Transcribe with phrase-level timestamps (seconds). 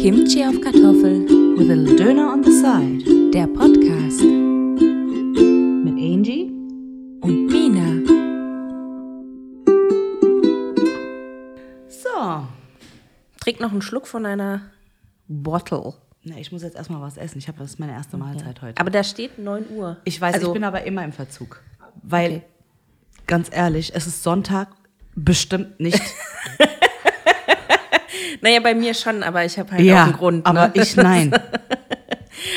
[0.00, 1.26] Kimchi auf Kartoffel,
[1.58, 3.30] With a little Döner on the side.
[3.32, 4.20] der Podcast
[5.84, 6.52] Mit Angie.
[7.22, 8.04] und Mina.
[11.88, 12.46] So.
[13.40, 14.62] Trink noch einen Schluck von einer
[15.26, 15.94] Bottle.
[16.24, 17.38] Na, ich muss jetzt erstmal was essen.
[17.38, 18.80] Ich habe das ist meine erste Mahlzeit heute.
[18.80, 19.96] Aber da steht 9 Uhr.
[20.04, 21.62] Ich weiß, also, ich bin aber immer im Verzug.
[22.02, 22.42] Weil, Okay.
[23.26, 24.68] ganz ehrlich, es ist Sonntag,
[25.16, 26.00] bestimmt nicht.
[28.40, 30.46] Naja, bei mir schon, aber ich habe halt ja, auch einen Grund.
[30.46, 30.72] aber ne?
[30.74, 31.32] ich nein.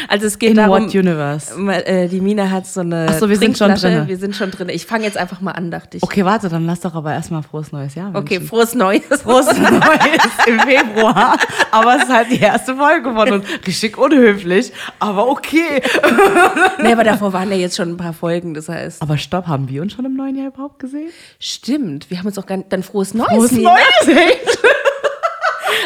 [0.08, 1.54] Also es geht In darum, what universe?
[1.86, 4.08] äh, die Mina hat so eine Ach so, wir sind schon drinne.
[4.08, 4.70] Wir sind schon drin.
[4.70, 6.04] Ich fange jetzt einfach mal andachtig.
[6.04, 8.48] Okay, warte, dann lass doch aber erstmal frohes neues Jahr Okay, wünschen.
[8.48, 9.02] frohes Neues.
[9.24, 11.38] Frohes Neues im Februar.
[11.72, 13.46] Aber es ist halt die erste Folge von uns.
[13.66, 15.82] Richtig unhöflich, aber okay.
[16.82, 19.02] nee, aber davor waren ja jetzt schon ein paar Folgen, das heißt.
[19.02, 21.10] Aber stopp, haben wir uns schon im neuen Jahr überhaupt gesehen?
[21.40, 23.30] Stimmt, wir haben uns auch gar nicht, dann frohes Neues.
[23.30, 23.76] Frohes Nina.
[24.06, 24.58] Neues?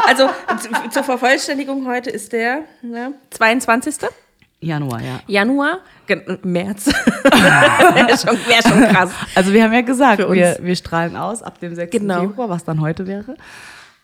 [0.08, 0.28] Also
[0.60, 3.96] zu- zur Vervollständigung heute ist der ne, 22.
[4.62, 5.20] Januar, ja.
[5.28, 5.80] Januar,
[6.44, 6.88] März.
[7.24, 9.12] Wäre schon, wär schon krass.
[9.36, 11.92] Also wir haben ja gesagt, wir, wir strahlen aus ab dem 6.
[11.92, 12.22] Genau.
[12.22, 13.36] Februar, was dann heute wäre.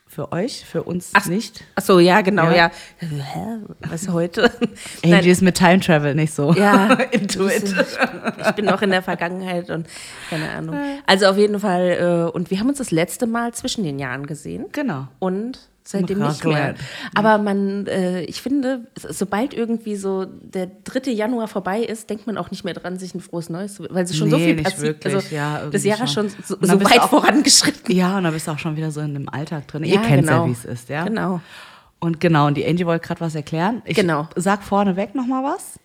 [0.07, 1.63] Für euch, für uns Ach, nicht.
[1.75, 2.69] Ach so, ja, genau, Ja.
[2.99, 3.59] ja.
[3.89, 4.51] Was heute?
[5.05, 7.73] Angie ist mit Time Travel nicht so Ja, into it.
[8.45, 9.87] Ich bin noch in der Vergangenheit und
[10.29, 10.75] keine Ahnung.
[11.07, 14.27] Also auf jeden Fall, äh, und wir haben uns das letzte Mal zwischen den Jahren
[14.27, 14.65] gesehen.
[14.73, 15.07] Genau.
[15.19, 16.57] Und seitdem nicht mehr.
[16.69, 16.79] Raclette.
[17.15, 21.11] Aber man, äh, ich finde, so- sobald irgendwie so der 3.
[21.11, 24.03] Januar vorbei ist, denkt man auch nicht mehr dran, sich ein frohes Neues zu, weil
[24.05, 25.03] es schon so Nee, viel nicht passiert.
[25.03, 25.15] wirklich.
[25.15, 26.29] Also Ja, das Jahr ist schon.
[26.29, 27.95] schon so, so weit auch- vorangeschritten.
[27.95, 29.83] Ja, und dann bist du auch schon wieder so in dem Alltag drin.
[29.83, 30.43] Ja, Ihr kennt genau.
[30.43, 31.03] ja, wie es ist, ja?
[31.03, 31.41] Genau.
[31.99, 33.81] Und genau, und die Angie wollte gerade was erklären.
[33.85, 34.27] Ich Genau.
[34.35, 35.79] sag vorneweg noch mal was.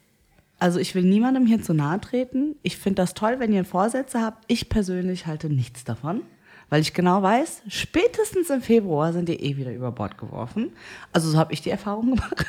[0.59, 2.57] Also ich will niemandem hier zu nahe treten.
[2.63, 4.45] Ich finde das toll, wenn ihr Vorsätze habt.
[4.47, 6.23] Ich persönlich halte nichts davon,
[6.69, 10.72] weil ich genau weiß, spätestens im Februar sind die eh wieder über Bord geworfen.
[11.12, 12.47] Also so habe ich die Erfahrung gemacht.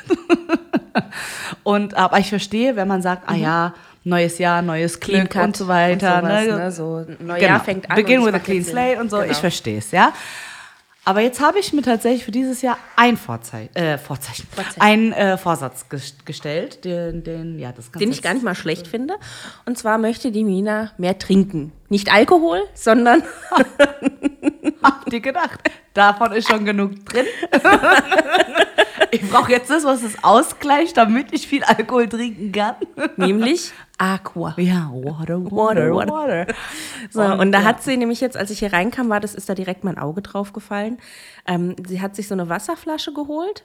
[1.62, 3.74] und aber ich verstehe, wenn man sagt, ah ja,
[4.04, 6.16] neues Jahr, neues Glück und so weiter.
[6.16, 6.56] Und sowas, ne?
[6.56, 6.72] ne?
[6.72, 7.58] So Neujahr Genau.
[7.60, 7.96] fängt an.
[7.96, 9.18] Begin und with a clean slate und so.
[9.18, 9.30] Genau.
[9.30, 10.12] Ich verstehe es, ja.
[11.08, 14.82] Aber jetzt habe ich mir tatsächlich für dieses Jahr ein Vorzeichen, äh, Vorzeichen, Vorzeichen.
[14.82, 18.86] einen äh, Vorsatz ges gestellt, den, den, ja, das den ich gar nicht mal schlecht
[18.86, 19.14] finde.
[19.64, 21.72] Und zwar möchte die Mina mehr trinken.
[21.88, 23.22] Nicht Alkohol, sondern
[24.82, 25.60] Habt ihr gedacht?
[25.98, 27.26] Davon ist schon genug drin.
[29.10, 32.76] ich brauche jetzt das, was es ausgleicht, damit ich viel Alkohol trinken kann.
[33.16, 34.54] nämlich Aqua.
[34.58, 36.54] Ja, water, Water, water, water.
[37.10, 37.64] So, und, da ja.
[37.64, 40.22] hat sie nämlich jetzt, als ich hier reinkam, war das, ist da direkt mein Auge
[40.22, 40.98] drauf gefallen.
[41.48, 43.64] Ähm, sie hat sich so eine Wasserflasche geholt,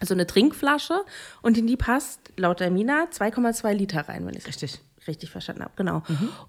[0.00, 1.04] so eine Trinkflasche,
[1.42, 4.80] und in die passt laut der Mina 2,2 Liter rein, wenn ich es Richtig.
[5.06, 5.72] Richtig verstanden habe.
[5.76, 6.02] Genau.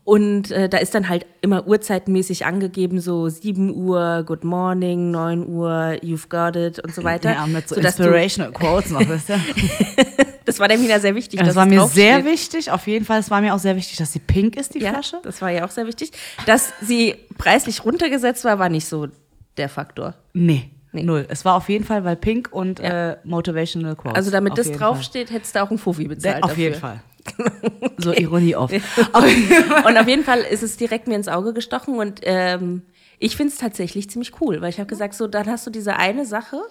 [0.03, 5.47] Und äh, da ist dann halt immer uhrzeitenmäßig angegeben, so 7 Uhr, Good Morning, 9
[5.47, 5.71] Uhr,
[6.01, 7.33] You've got it und so weiter.
[7.33, 9.39] Ja, mit so inspirational Quotes noch, wisst ihr?
[10.45, 11.39] Das war der Mina sehr wichtig.
[11.39, 13.21] Das war mir sehr wichtig, auf jeden Fall.
[13.21, 15.19] Es war mir auch sehr wichtig, dass sie pink ist, die Ja, Flasche.
[15.23, 16.11] das war ja auch sehr wichtig.
[16.45, 19.07] Dass sie preislich runtergesetzt war, war nicht so
[19.55, 20.15] der Faktor.
[20.33, 21.03] Nee, Nee.
[21.03, 21.25] null.
[21.29, 23.11] Es war auf jeden Fall, weil pink und Ja.
[23.13, 24.15] äh, motivational Quotes.
[24.17, 26.15] Also damit auf das draufsteht, hättest du auch einen Fuffi Fall.
[26.15, 26.43] bezahlt.
[26.43, 26.63] Auf dafür.
[26.63, 27.01] jeden Fall.
[27.97, 28.71] So Ironie off.
[29.13, 32.83] Und auf jeden Fall ist es direkt mir ins Auge gestochen und ähm,
[33.19, 35.95] ich finde es tatsächlich ziemlich cool, weil ich habe gesagt, so dann hast du diese
[35.95, 36.61] eine Sache,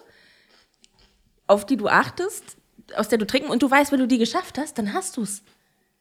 [1.47, 2.57] auf die du achtest,
[2.95, 5.23] aus der du trinken und du weißt, wenn du die geschafft hast, dann hast du
[5.23, 5.43] es.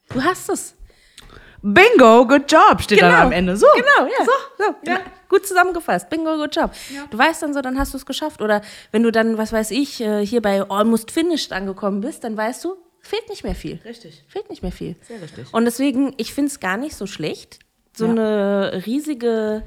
[0.08, 0.74] Du hast es.
[1.62, 3.56] Bingo, good job, steht dann am Ende.
[3.56, 3.66] So.
[3.74, 4.24] Genau, ja.
[4.24, 4.32] So.
[4.58, 4.98] So, ja.
[5.28, 6.10] Gut zusammengefasst.
[6.10, 6.72] Bingo, good job.
[7.10, 8.42] Du weißt dann so, dann hast du es geschafft.
[8.42, 12.36] Oder wenn du dann, was weiß ich, äh, hier bei Almost Finished angekommen bist, dann
[12.36, 13.78] weißt du, fehlt nicht mehr viel.
[13.84, 14.24] Richtig.
[14.28, 14.96] Fehlt nicht mehr viel.
[15.06, 15.52] Sehr richtig.
[15.52, 17.58] Und deswegen, ich finde es gar nicht so schlecht,
[17.94, 18.10] so Ja.
[18.12, 19.64] eine riesige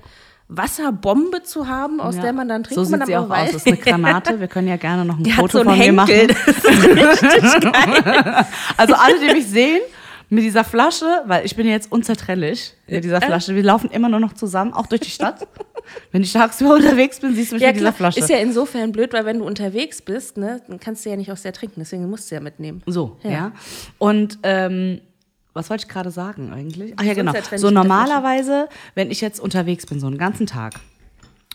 [0.48, 2.22] Wasserbombe zu haben, aus Ja.
[2.24, 2.76] der man dann trinkt.
[2.76, 3.52] So man sieht aber sie auch weiß- aus.
[3.54, 4.40] Das ist eine Granate.
[4.40, 6.28] Wir können ja gerne noch ein Die Foto so von einen mir Henkel.
[6.28, 6.46] machen.
[6.46, 6.86] Das ist
[7.34, 8.46] richtig geil.
[8.78, 9.82] Also alle, die mich sehen,
[10.30, 13.56] mit dieser Flasche, weil ich bin jetzt unzertrennlich mit dieser Flasche.
[13.56, 15.48] Wir laufen immer nur noch zusammen, auch durch die Stadt.
[16.12, 17.94] Wenn ich tagsüber unterwegs bin, siehst du mich Ja, mit dieser.
[17.94, 18.20] Flasche.
[18.20, 21.32] Ist ja insofern blöd, weil wenn du unterwegs bist, ne, dann kannst du ja nicht
[21.32, 21.80] aus der trinken.
[21.80, 22.82] Deswegen musst du ja mitnehmen.
[22.88, 23.30] So, ja.
[23.30, 23.52] Ja.
[24.00, 25.02] Und ähm,
[25.54, 26.94] was wollte ich gerade sagen eigentlich?
[26.98, 27.34] Ach ja, genau.
[27.56, 30.74] So normalerweise, wenn ich jetzt unterwegs bin, so einen ganzen Tag,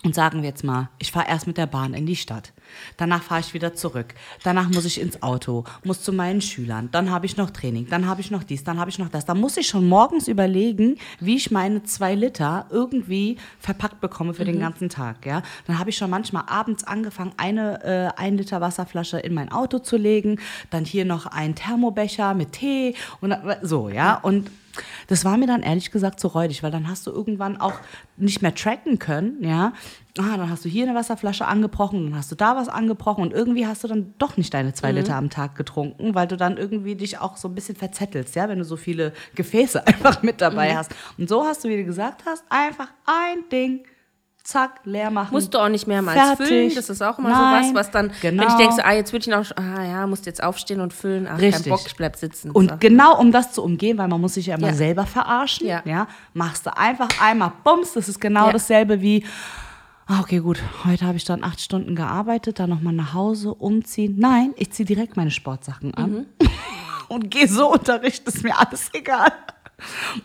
[0.02, 2.52] und sagen wir jetzt mal, ich fahre erst mit der Bahn in die Stadt.
[2.96, 4.14] Danach fahre ich wieder zurück.
[4.42, 6.88] Danach muss ich ins Auto, muss zu meinen Schülern.
[6.92, 9.24] Dann habe ich noch Training, dann habe ich noch dies, dann habe ich noch das.
[9.24, 14.44] Dann muss ich schon morgens überlegen, wie ich meine zwei Liter irgendwie verpackt bekomme für
[14.44, 15.24] den ganzen Tag.
[15.26, 15.42] Ja?
[15.66, 19.78] Dann habe ich schon manchmal abends angefangen, eine äh, ein Liter Wasserflasche in mein Auto
[19.78, 20.38] zu legen.
[20.70, 24.14] Dann hier noch einen Thermobecher mit Tee und dann- so, ja.
[24.16, 24.50] Und
[25.06, 27.74] Das war mir dann ehrlich gesagt zu räudig, weil dann hast du irgendwann auch
[28.16, 29.72] nicht mehr tracken können, ja.
[30.18, 33.32] Ah, dann hast du hier eine Wasserflasche angebrochen, dann hast du da was angebrochen und
[33.32, 36.56] irgendwie hast du dann doch nicht deine zwei Liter am Tag getrunken, weil du dann
[36.56, 40.40] irgendwie dich auch so ein bisschen verzettelst, ja, wenn du so viele Gefäße einfach mit
[40.40, 40.94] dabei hast.
[41.16, 43.84] Und so hast du, wie du gesagt hast, einfach ein Ding
[44.44, 45.32] zack, leer machen.
[45.32, 46.46] Musst du auch nicht mehrmals Fertig.
[46.46, 46.74] füllen.
[46.74, 48.42] Das ist auch immer Nein, sowas, was dann, genau.
[48.42, 50.92] wenn ich denke, so, ah, jetzt würde ich noch, ah ja, musst jetzt aufstehen und
[50.92, 51.64] füllen, ach, Richtig.
[51.64, 52.50] kein Bock, ich bleib sitzen.
[52.50, 52.76] Und so.
[52.78, 54.74] genau um das zu umgehen, weil man muss sich ja immer Ja.
[54.74, 55.82] selber verarschen, ja.
[55.84, 56.06] Ja.
[56.34, 58.52] machst du einfach einmal Bums, das ist genau Ja.
[58.52, 59.24] dasselbe wie,
[60.06, 64.16] ah, okay, gut, heute habe ich dann acht Stunden gearbeitet, dann nochmal nach Hause, umziehen.
[64.18, 66.26] Nein, ich ziehe direkt meine Sportsachen an Mhm.
[67.08, 69.32] und gehe so Unterricht, ist mir alles egal.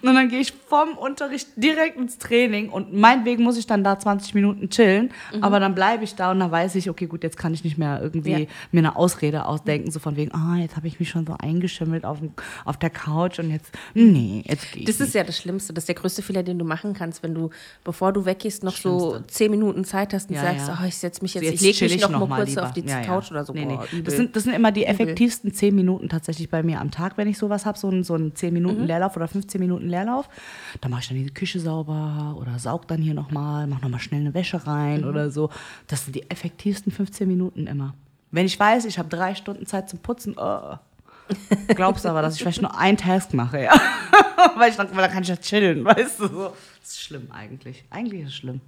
[0.01, 3.97] Und dann gehe ich vom Unterricht direkt ins Training und meinetwegen muss ich dann da
[3.99, 5.11] 20 Minuten chillen,
[5.41, 7.77] aber dann bleibe ich da und dann weiß ich, okay, gut, jetzt kann ich nicht
[7.77, 8.39] mehr irgendwie Ja.
[8.71, 12.05] mir eine Ausrede ausdenken, so von wegen, ah, jetzt habe ich mich schon so eingeschimmelt
[12.05, 12.19] auf,
[12.65, 15.07] auf der Couch und jetzt, nee, jetzt gehe ich Das nicht.
[15.09, 15.73] ist ja das Schlimmste.
[15.73, 17.49] Das ist der größte Fehler, den du machen kannst, wenn du,
[17.83, 20.79] bevor du weggehst, noch so zehn Minuten Zeit hast und Ja, sagst, ja.
[20.81, 22.63] oh, ich setze mich jetzt, Jetzt ich lege mich ich noch, noch mal kurz lieber.
[22.63, 22.83] auf die.
[22.85, 23.53] Couch oder so.
[23.53, 23.77] Nee, nee.
[23.91, 24.03] übel.
[24.03, 27.27] Das, sind, das sind immer die effektivsten 10 Minuten tatsächlich bei mir am Tag, wenn
[27.27, 28.87] ich sowas habe, so einen, so einen 10 Minuten Mhm.
[28.87, 30.27] Leerlauf oder 15 Minuten Leerlauf.
[30.81, 34.21] Da mache ich dann die Küche sauber oder saug dann hier nochmal, mache nochmal schnell
[34.21, 35.07] eine Wäsche rein Mhm.
[35.07, 35.49] oder so.
[35.87, 37.93] Das sind die effektivsten 15 Minuten immer.
[38.31, 40.75] Wenn ich weiß, ich habe drei Stunden Zeit zum Putzen, oh.
[41.75, 43.73] glaubst du aber, dass ich vielleicht nur einen Task mache, ja.
[44.57, 46.27] weil, ich dann, weil dann kann ich ja chillen, weißt du.
[46.27, 46.53] So.
[46.81, 47.83] Das ist schlimm eigentlich.
[47.89, 48.61] Eigentlich ist es schlimm.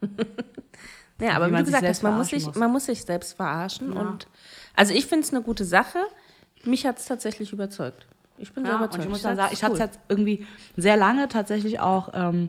[1.20, 2.56] Ja, aber wie wie, du gesagt hast, man muss, sich, muss.
[2.56, 3.92] man muss sich selbst verarschen.
[3.92, 4.26] Und
[4.74, 5.98] also ich finde es eine gute Sache.
[6.64, 8.06] Mich hat es tatsächlich überzeugt.
[8.38, 9.86] Ich bin Ja, und ich muss dann sagen, ich hatte es cool.
[9.86, 10.46] jetzt irgendwie
[10.76, 12.48] sehr lange tatsächlich auch ähm,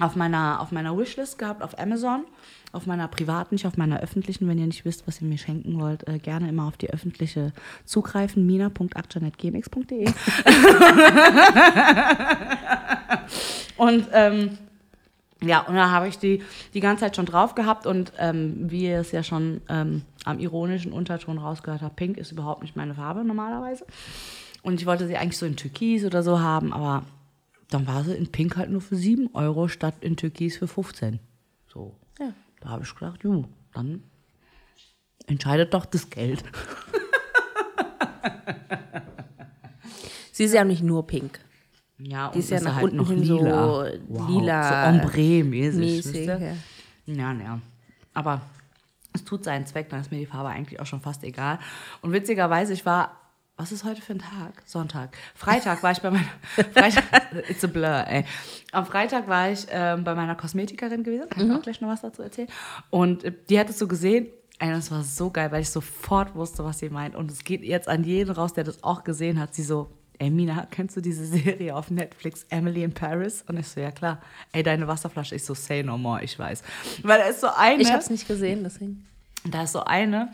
[0.00, 2.24] auf, meiner, auf meiner Wishlist gehabt, auf Amazon.
[2.70, 4.46] Auf meiner privaten, nicht auf meiner öffentlichen.
[4.46, 7.54] Wenn ihr nicht wisst, was ihr mir schenken wollt, äh, gerne immer auf die öffentliche
[7.86, 8.44] zugreifen.
[8.44, 10.04] mina.akjanetgmx.de
[13.78, 14.58] Und ähm,
[15.42, 16.42] ja, und da habe ich die
[16.74, 20.40] die ganze Zeit schon drauf gehabt und ähm, wie ihr es ja schon ähm, am
[20.40, 23.86] ironischen Unterton rausgehört habt, Pink ist überhaupt nicht meine Farbe normalerweise.
[24.62, 27.04] Und ich wollte sie eigentlich so in Türkis oder so haben, aber
[27.70, 31.20] dann war sie in Pink halt nur für 7 Euro statt in Türkis für 15.
[31.66, 31.94] So.
[32.18, 32.32] Ja.
[32.60, 34.02] Da habe ich gedacht, ju, dann
[35.26, 36.42] entscheidet doch das Geld.
[40.32, 41.40] Sie ist ja nicht nur pink.
[41.98, 43.90] Ja, Die ist ja nach halt unten noch hin so lila.
[44.06, 46.26] Wow, lila, So ombre-mäßig.
[46.26, 46.38] ja.
[47.06, 47.60] Ja, ja.
[48.14, 48.42] Aber
[49.12, 51.58] es tut seinen Zweck, dann ist mir die Farbe eigentlich auch schon fast egal.
[52.02, 53.17] Und witzigerweise, ich war,
[53.58, 54.62] was ist heute für ein Tag?
[54.66, 55.16] Sonntag.
[55.34, 56.28] Freitag war ich bei meiner,
[56.72, 57.04] Freitag,
[57.48, 58.24] it's a blur, ey.
[58.70, 62.00] Am Freitag war ich ähm, bei meiner Kosmetikerin gewesen, kann ich auch gleich noch was
[62.00, 62.48] dazu erzählen.
[62.90, 64.28] Und äh, die hat es so gesehen,
[64.60, 67.16] ey, das war so geil, weil ich sofort wusste, was sie meint.
[67.16, 69.56] Und es geht jetzt an jeden raus, der das auch gesehen hat.
[69.56, 69.90] Sie so,
[70.20, 73.44] ey Mina, kennst du diese Serie auf Netflix, Emily in Paris?
[73.48, 74.22] Und ich so, ja klar.
[74.52, 75.34] Ey, deine Wasserflasche.
[75.34, 76.62] Ich so, say no more, ich weiß.
[77.02, 77.82] Weil da ist so eine...
[77.82, 79.04] Ich habe es nicht gesehen, deswegen.
[79.50, 80.30] Da ist so eine,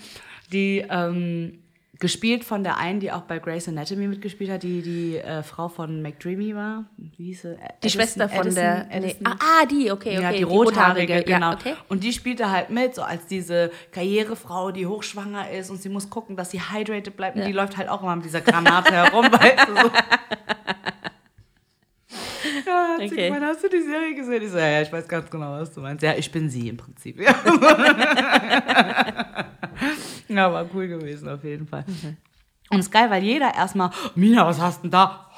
[0.52, 1.63] die ähm,
[2.00, 5.68] gespielt von der einen, die auch bei Grey's Anatomy mitgespielt hat, die die äh, Frau
[5.68, 6.84] von McDreamy war.
[6.96, 7.56] Wie hieß sie?
[7.82, 8.84] Die Schwester von Edison, der.
[8.86, 8.96] Nee.
[8.96, 9.26] Edison.
[9.26, 10.22] Ah, ah, die, okay, okay.
[10.22, 11.50] ja, die rothaarige, genau.
[11.50, 11.74] Ja, okay.
[11.88, 16.10] Und die spielte halt mit, so als diese Karrierefrau, die hochschwanger ist und sie muss
[16.10, 17.36] gucken, dass sie hydrated bleibt.
[17.36, 17.48] Und Ja.
[17.48, 19.90] die läuft halt auch immer mit dieser Granate herum, weißt du, so.
[22.66, 23.26] Ja, Okay.
[23.28, 24.42] gemeint, hast du die Serie gesehen?
[24.42, 26.02] Ich so, ja, ja, ich weiß ganz genau, was du meinst.
[26.02, 27.20] Ja, ich bin sie im Prinzip.
[27.20, 27.34] Ja,
[30.36, 31.84] ja war cool gewesen auf jeden Fall.
[32.70, 35.28] Und es ist geil, weil jeder erstmal, Mina, was hast du denn da?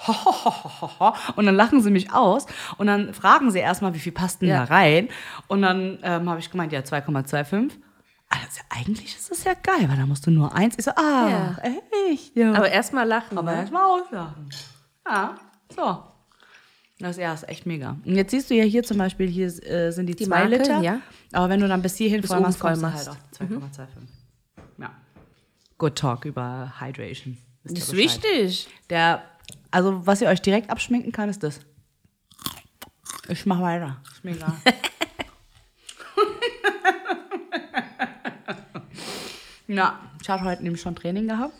[1.36, 2.46] Und dann lachen sie mich aus
[2.78, 4.64] und dann fragen sie erstmal, wie viel passt denn Ja.
[4.64, 5.08] da rein?
[5.48, 7.72] Und dann ähm, habe ich gemeint, ja, 2,25.
[8.28, 10.76] Also eigentlich ist das ja geil, weil da musst du nur eins.
[10.78, 11.56] Ich so, ah, Ja.
[12.10, 12.36] echt?
[12.36, 12.52] Ja.
[12.54, 13.36] Aber erstmal lachen.
[13.38, 13.58] Aber ne?
[13.58, 14.48] erstmal auslachen.
[15.06, 15.34] Ja,
[15.74, 16.02] so.
[16.98, 17.96] Das ja, ist echt mega.
[18.06, 20.56] Und jetzt siehst du ja hier zum Beispiel, hier äh, sind die, Die zwei Marke,
[20.56, 20.80] Liter.
[20.80, 21.00] ja.
[21.32, 23.08] Aber wenn du dann bis hierhin Bis voll machst, voll machst.
[23.08, 23.86] halt auf 2,25.
[24.78, 24.94] Ja.
[25.78, 27.38] Good Talk über Hydration.
[27.64, 28.68] Ihr Das ist wichtig.
[28.90, 29.22] Der,
[29.70, 31.60] also was ihr euch direkt abschminken kann, ist das.
[33.28, 34.00] Ich mach weiter.
[34.12, 34.52] Ist mir egal.
[39.68, 41.54] ja, ich hatte heute nämlich schon Training gehabt.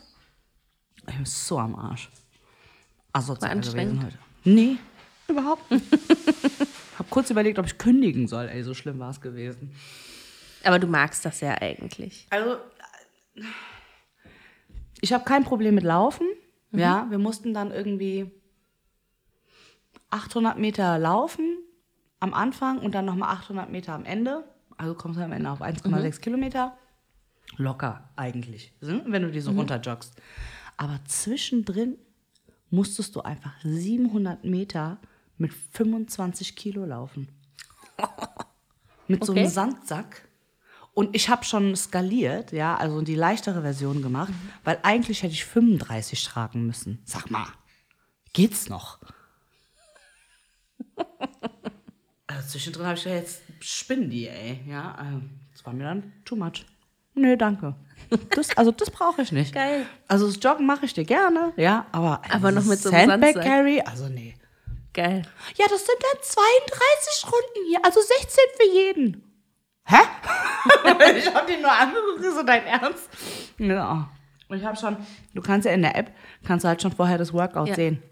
[1.08, 2.08] Ich bin so am Arsch.
[3.12, 4.04] Also War anstrengend?
[4.04, 4.18] heute.
[4.44, 4.76] Nee,
[5.28, 5.84] überhaupt nicht.
[6.98, 8.48] Hab kurz überlegt, ob ich kündigen soll.
[8.48, 9.74] Ey, so schlimm war es gewesen.
[10.64, 12.26] Aber du magst das ja eigentlich.
[12.30, 12.58] Also,
[15.00, 16.26] ich habe kein Problem mit Laufen.
[16.72, 18.30] Ja, wir mussten dann irgendwie
[20.10, 21.58] 800 Meter laufen
[22.20, 24.44] am Anfang und dann nochmal 800 Meter am Ende.
[24.76, 26.76] Also kommst du am Ende auf 1,6 Kilometer.
[27.56, 30.14] Locker eigentlich, ne, wenn du die so runterjoggst.
[30.76, 31.96] Aber zwischendrin
[32.70, 34.98] musstest du einfach 700 Meter
[35.38, 37.28] mit 25 Kilo laufen.
[39.08, 39.50] Mit so einem Okay.
[39.50, 40.25] Sandsack.
[40.96, 44.32] Und ich habe schon skaliert, ja, also die leichtere Version gemacht,
[44.64, 47.02] weil eigentlich hätte ich 35 tragen müssen.
[47.04, 47.46] Sag mal,
[48.32, 48.98] geht's noch?
[52.28, 54.60] Also zwischendrin habe ich gedacht, jetzt spinnen die, ey.
[54.66, 56.66] Ja, ähm, das war mir dann too much.
[57.14, 57.76] Nö, danke.
[58.34, 59.54] Das, also das brauche ich nicht.
[59.54, 59.86] Geil.
[60.08, 63.34] Also das Joggen mache ich dir gerne, ja, aber, Aber noch mit so einem Sandbag.
[63.42, 64.34] Carry, also nee.
[64.92, 65.22] Geil.
[65.56, 69.25] Ja, das sind dann 32 Runden hier, also 16 für jeden.
[69.86, 69.96] Hä?
[71.18, 73.08] ich habe den nur angeguckt, ist so dein Ernst?
[73.58, 74.10] Ja.
[74.48, 74.96] Und ich habe schon,
[75.34, 76.12] du kannst ja in der App,
[76.44, 77.74] kannst du halt schon vorher das Workout Ja.
[77.74, 78.02] sehen.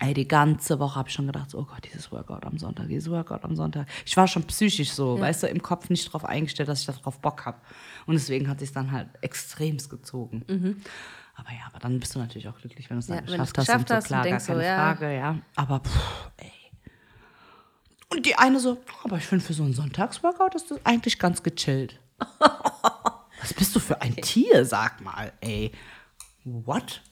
[0.00, 2.88] Ey, die ganze Woche habe ich schon gedacht, so, oh Gott, dieses Workout am Sonntag,
[2.88, 3.86] dieses Workout am Sonntag.
[4.04, 7.20] Ich war schon psychisch so, weißt du, im Kopf nicht drauf eingestellt, dass ich darauf
[7.20, 7.58] Bock habe.
[8.06, 10.42] Und deswegen hat sich dann halt extremst gezogen.
[11.36, 13.28] Aber ja, aber dann bist du natürlich auch glücklich, wenn du es dann Mhm.
[13.30, 13.66] Ja, du geschafft es hast.
[13.66, 14.76] geschafft und hast so klar, und gar denkst so, keine ja.
[14.76, 15.36] Frage, ja.
[15.56, 16.52] Aber pff, ey.
[18.14, 21.42] Und die eine so, aber ich finde, für so einen Sonntagsworkout ist das eigentlich ganz
[21.42, 21.98] gechillt.
[23.40, 25.72] Was bist du für ein Tier, sag mal, ey.
[26.44, 27.02] What?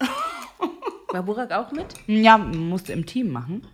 [1.08, 1.86] War Burak auch mit?
[2.06, 3.66] Ja, musst du im Team machen.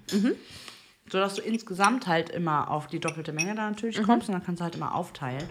[1.11, 4.45] So dass du insgesamt halt immer auf die doppelte Menge da natürlich kommst und dann
[4.45, 5.49] kannst du halt immer aufteilen.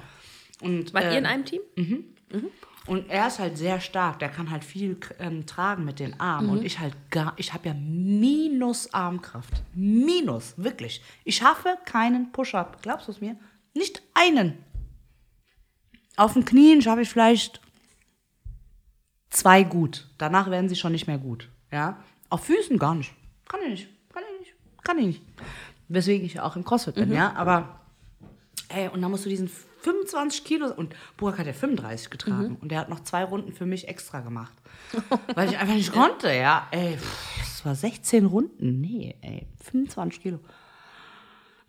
[0.62, 1.62] Und, Wart ihr ähm, in einem Team?
[2.88, 6.50] Und er ist halt sehr stark, der kann halt viel ähm, tragen mit den Armen.
[6.50, 9.54] Und ich halt gar, ich habe ja minus Armkraft.
[9.74, 11.02] Minus, wirklich.
[11.24, 12.82] Ich schaffe keinen Push-Up.
[12.82, 13.36] Glaubst du es mir?
[13.74, 14.58] Nicht einen.
[16.16, 17.62] Auf den Knien schaffe ich vielleicht
[19.30, 20.08] zwei gut.
[20.18, 21.50] Danach werden sie schon nicht mehr gut.
[21.72, 22.04] Ja?
[22.30, 23.14] Auf Füßen gar nicht.
[23.48, 23.90] Kann ich nicht.
[24.14, 24.54] Kann ich nicht.
[24.84, 25.22] Kann ich nicht.
[25.90, 27.34] Weswegen ich auch im CrossFit bin, ja.
[27.36, 27.78] Aber
[28.70, 29.50] Ey, und dann musst du diesen
[29.88, 32.58] 25 Kilo, und Burak hat ja 35 getragen.
[32.60, 34.54] Und der hat noch zwei Runden für mich extra gemacht.
[35.36, 36.68] weil ich einfach nicht konnte, ja.
[36.72, 36.98] Ey,
[37.40, 38.82] das war 16 Runden.
[38.82, 40.40] Nee, ey, 25 Kilo.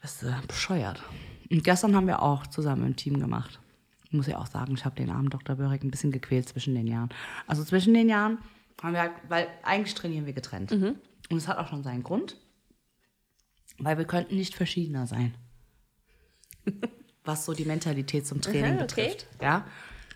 [0.03, 1.03] Das ist äh, bescheuert.
[1.51, 3.61] Und gestern haben wir auch zusammen im Team gemacht.
[4.05, 5.57] Ich muss ja auch sagen, ich habe den armen Dr.
[5.57, 7.11] Börek ein bisschen gequält zwischen den Jahren.
[7.47, 8.39] Also zwischen den Jahren
[8.83, 10.73] haben wir halt, weil eigentlich trainieren wir getrennt.
[10.73, 12.37] Und es hat auch schon seinen Grund,
[13.79, 15.35] weil wir könnten nicht verschiedener sein.
[17.29, 18.87] Was so die Mentalität zum Training Aha, okay.
[18.87, 19.27] betrifft.
[19.43, 19.67] Ja?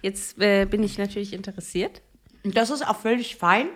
[0.01, 2.01] Jetzt äh, bin ich natürlich interessiert.
[2.43, 3.69] Das ist auch völlig fein.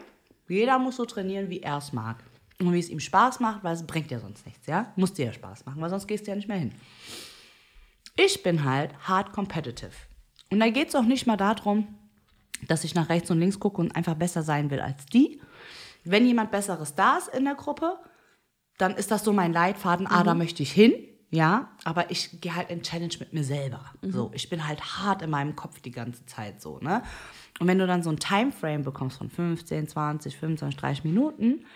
[0.49, 2.16] Jeder muss so trainieren, wie er es mag.
[2.59, 4.90] Und wie es ihm Spaß macht, weil es bringt ja sonst nichts, ja?
[4.97, 6.73] Muss dir ja Spaß machen, weil sonst gehst du ja nicht mehr hin.
[8.16, 9.93] Ich bin halt hard competitive.
[10.50, 11.87] Und da geht es auch nicht mal darum,
[12.66, 15.43] dass ich nach rechts und links gucke und einfach besser sein will als die.
[16.05, 17.99] Wenn jemand Besseres da ist in der Gruppe,
[18.78, 20.95] dann ist das so mein Leitfaden, ah, da möchte ich hin,
[21.37, 23.85] ja, aber ich gehe halt in Challenge mit mir selber.
[24.00, 27.02] So, ich bin halt hart in meinem Kopf die ganze Zeit so, ne?
[27.59, 31.66] Und wenn du dann so ein Timeframe bekommst von 15, 20, 25, 30 Minuten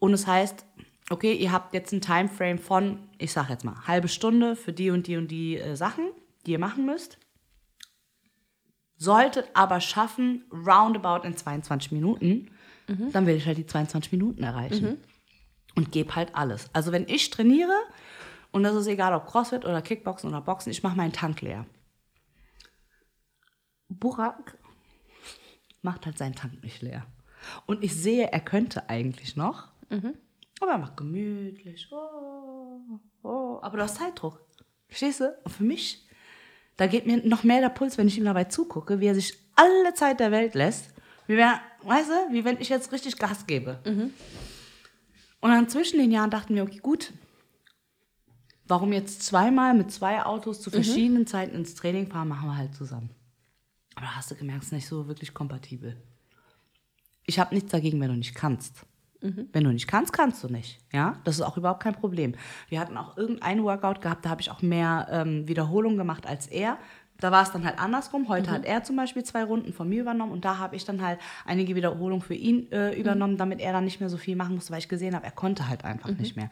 [0.00, 0.64] und es heißt,
[1.08, 4.90] okay, ihr habt jetzt ein Timeframe von, ich sag jetzt mal, halbe Stunde für die
[4.90, 6.10] und die und die äh, Sachen,
[6.46, 7.18] die ihr machen müsst,
[8.96, 12.50] solltet aber schaffen, roundabout in 22 Minuten,
[13.12, 14.84] dann will ich halt die 22 Minuten erreichen.
[15.76, 16.68] Und gebe halt alles.
[16.72, 17.72] Also wenn ich trainiere,
[18.52, 21.66] und das ist egal ob Crossfit oder Kickboxen oder Boxen, ich mache meinen Tank leer.
[23.88, 24.58] Burak
[25.82, 27.06] macht halt seinen Tank nicht leer.
[27.66, 29.68] Und ich sehe, er könnte eigentlich noch,
[30.60, 31.88] aber er macht gemütlich.
[31.90, 33.58] Oh, oh.
[33.62, 34.44] Aber du hast Zeitdruck.
[34.88, 35.34] Verstehst du?
[35.44, 36.06] Und für mich,
[36.76, 39.38] da geht mir noch mehr der Puls, wenn ich ihm dabei zugucke, wie er sich
[39.56, 40.94] alle Zeit der Welt lässt.
[41.26, 41.48] Wie wenn,
[41.82, 43.80] weißt du, wie wenn ich jetzt richtig Gas gebe.
[45.40, 47.12] Und dann zwischen den Jahren dachten wir, okay, gut,
[48.70, 52.74] warum jetzt zweimal mit zwei Autos zu verschiedenen Zeiten ins Training fahren, machen wir halt
[52.74, 53.10] zusammen.
[53.96, 55.96] Aber da hast du gemerkt, es ist nicht so wirklich kompatibel.
[57.26, 58.86] Ich habe nichts dagegen, wenn du nicht kannst.
[59.52, 60.78] Wenn du nicht kannst, kannst du nicht.
[60.92, 62.34] Ja, das ist auch überhaupt kein Problem.
[62.70, 66.46] Wir hatten auch irgendeinen Workout gehabt, da habe ich auch mehr ähm, Wiederholungen gemacht als
[66.46, 66.78] er.
[67.18, 68.28] Da war es dann halt andersrum.
[68.28, 71.02] Heute hat er zum Beispiel zwei Runden von mir übernommen und da habe ich dann
[71.02, 74.54] halt einige Wiederholungen für ihn äh, übernommen, damit er dann nicht mehr so viel machen
[74.54, 76.48] musste, weil ich gesehen habe, er konnte halt einfach nicht mehr.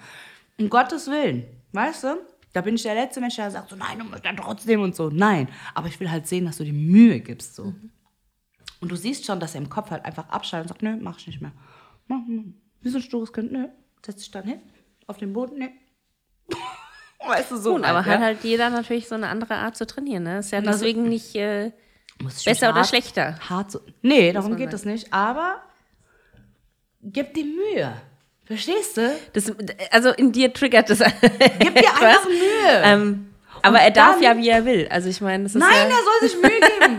[0.59, 2.17] Um Gottes Willen, weißt du?
[2.53, 4.97] Da bin ich der letzte Mensch, der sagt so, nein, du musst dann trotzdem und
[4.97, 5.11] so.
[5.11, 7.75] Nein, aber ich will halt sehen, dass du die Mühe gibst so.
[8.81, 11.19] Und du siehst schon, dass er im Kopf halt einfach abschaltet und sagt, nö, mach
[11.19, 11.53] ich nicht mehr.
[12.07, 12.43] Mach, mach.
[12.81, 13.69] Wie so ein stures Kind, nö.
[14.05, 14.61] Setz dich dann hin,
[15.07, 15.67] auf den Boden, nö.
[17.27, 18.15] weißt du, so Gut, halt, aber ja?
[18.15, 20.23] hat halt jeder natürlich so eine andere Art zu trainieren.
[20.23, 20.39] Ne?
[20.39, 21.73] Ist ja das- deswegen nicht äh,
[22.45, 23.39] besser oder hart- schlechter.
[23.51, 23.81] Hart so.
[24.03, 25.13] Nee, darum geht es nicht.
[25.13, 25.61] Aber
[27.03, 27.93] gib dir Mühe.
[28.49, 29.15] Verstehst du?
[29.35, 29.53] Das,
[29.91, 31.01] also in dir triggert das.
[31.01, 32.83] Gib dir einfach Mühe.
[32.83, 33.29] ähm,
[33.63, 34.89] aber er darf ja, wie er will.
[34.91, 36.99] Also ich meine, das ist Nein, ja, er soll sich Mühe geben.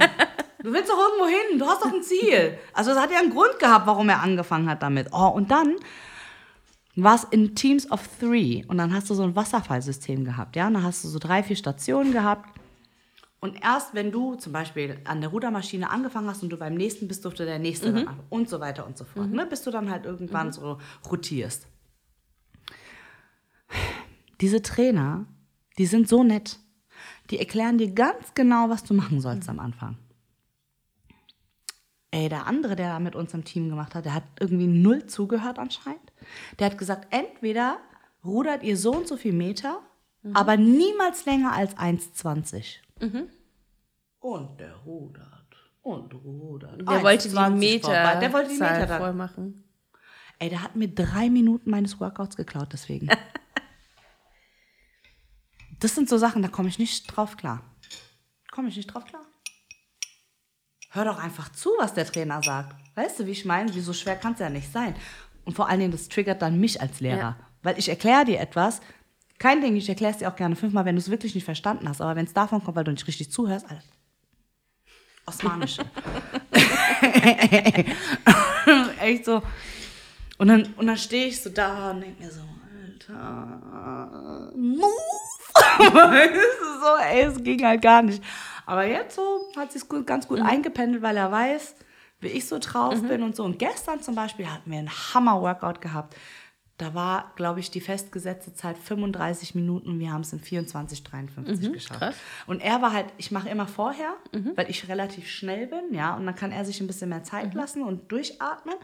[0.62, 2.58] Du willst doch irgendwo hin, du hast doch ein Ziel.
[2.74, 5.08] Also es hat ja einen Grund gehabt, warum er angefangen hat damit.
[5.12, 5.76] Oh, und dann
[6.96, 10.68] war es in Teams of Three und dann hast du so ein Wasserfallsystem gehabt, ja.
[10.68, 12.59] Und dann hast du so drei, vier Stationen gehabt.
[13.42, 17.08] Und erst wenn du zum Beispiel an der Rudermaschine angefangen hast und du beim nächsten
[17.08, 19.32] bist, durfte der nächste dann an und so weiter und so fort.
[19.32, 19.46] Ne?
[19.46, 20.78] Bis du dann halt irgendwann so
[21.10, 21.68] rotierst.
[24.42, 25.26] Diese Trainer,
[25.78, 26.60] die sind so nett.
[27.30, 29.98] Die erklären dir ganz genau, was du machen sollst am Anfang.
[32.12, 35.06] Ey, der andere, der da mit uns im Team gemacht hat, der hat irgendwie null
[35.06, 36.12] zugehört anscheinend.
[36.58, 37.78] Der hat gesagt, entweder
[38.26, 39.80] rudert ihr so und so viel Meter,
[40.34, 42.78] aber niemals länger als 1,20.
[44.20, 46.82] Und der rudert und rudert.
[46.82, 48.20] Der wollte die 1,20 Meter, vorbei.
[48.20, 49.64] Der wollte die Zahl Meter voll machen.
[50.40, 53.10] Ey, der hat mir drei Minuten meines Workouts geklaut, deswegen.
[55.80, 57.64] das sind so Sachen, da komme ich nicht drauf klar.
[58.52, 59.26] Komme ich nicht drauf klar.
[60.92, 62.76] Hör doch einfach zu, was der Trainer sagt.
[62.96, 63.74] Weißt du, wie ich meine?
[63.76, 64.96] Wie so schwer kann es ja nicht sein.
[65.46, 67.18] Und vor allen Dingen, das triggert dann mich als Lehrer.
[67.18, 67.38] Ja.
[67.62, 68.82] Weil ich erkläre dir etwas.
[69.40, 71.88] Kein Ding, ich erkläre es dir auch gerne fünfmal, wenn du es wirklich nicht verstanden
[71.88, 72.02] hast.
[72.02, 73.84] Aber wenn es davon kommt, weil du nicht richtig zuhörst, Alter.
[75.26, 75.84] Osmanische.
[79.02, 79.42] Echt so.
[80.38, 82.42] Und dann, und dann stehe ich so da und denke mir so,
[82.84, 84.90] Alter, move!
[85.80, 86.40] weißt du,
[86.82, 88.24] so, ey, es ging halt gar nicht.
[88.66, 91.76] Aber jetzt so hat sich ganz gut eingependelt, weil er weiß,
[92.20, 93.44] wie ich so drauf bin und so.
[93.44, 96.16] Und gestern zum Beispiel hatten wir einen Hammer-Workout gehabt.
[96.80, 101.04] Da war, glaube ich, die festgesetzte Zeit 35 Minuten und wir haben es in 24,
[101.04, 102.00] 53 geschafft.
[102.00, 102.16] krass.
[102.48, 104.14] Und er war halt, ich mache immer vorher,
[104.56, 107.54] weil ich relativ schnell bin, ja, und dann kann er sich ein bisschen mehr Zeit
[107.54, 108.76] lassen und durchatmen.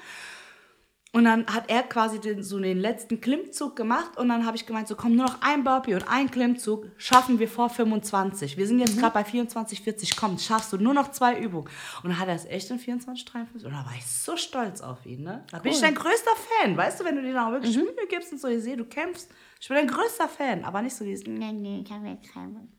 [1.16, 4.66] Und dann hat er quasi den, so den letzten Klimmzug gemacht und dann habe ich
[4.66, 8.58] gemeint, so komm, nur noch ein Burpee und ein Klimmzug schaffen wir vor 25.
[8.58, 11.70] Wir sind jetzt gerade bei 24, 40, komm, schaffst du nur noch zwei Übungen.
[12.04, 14.82] Und dann hat er es echt in 24, 53 und da war ich so stolz
[14.82, 15.46] auf ihn, ne?
[15.52, 18.08] Da bin ich dein größter Fan, weißt du, wenn du dir da auch wirklich Mühe
[18.10, 19.32] gibst und so, ich sehe, du kämpfst.
[19.62, 22.74] Ich bin dein größter Fan, aber nicht so dieses, nee, nee, ich habe jetzt keinen.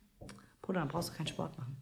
[0.61, 1.75] Bruder, dann brauchst du keinen Sport machen.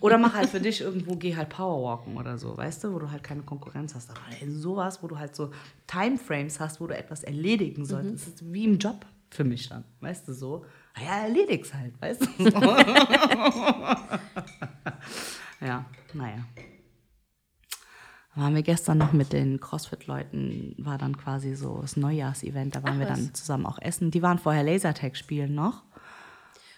[0.00, 3.10] Oder mach halt für dich irgendwo, geh halt Powerwalken oder so, weißt du, wo du
[3.10, 4.10] halt keine Konkurrenz hast.
[4.10, 5.50] Aber in sowas, wo du halt so
[5.88, 9.84] Timeframes hast, wo du etwas erledigen sollst, das ist wie im Job für mich dann,
[10.00, 10.64] weißt du, so.
[10.96, 12.26] Na Ja, erledig's halt, weißt du.
[12.38, 12.50] So.
[15.60, 16.44] ja, naja.
[18.34, 22.94] Waren wir gestern noch mit den CrossFit-Leuten, war dann quasi so das Neujahrsevent, da waren
[22.94, 24.10] Ach, wir dann zusammen auch essen.
[24.10, 25.82] Die waren vorher Lasertag spielen noch.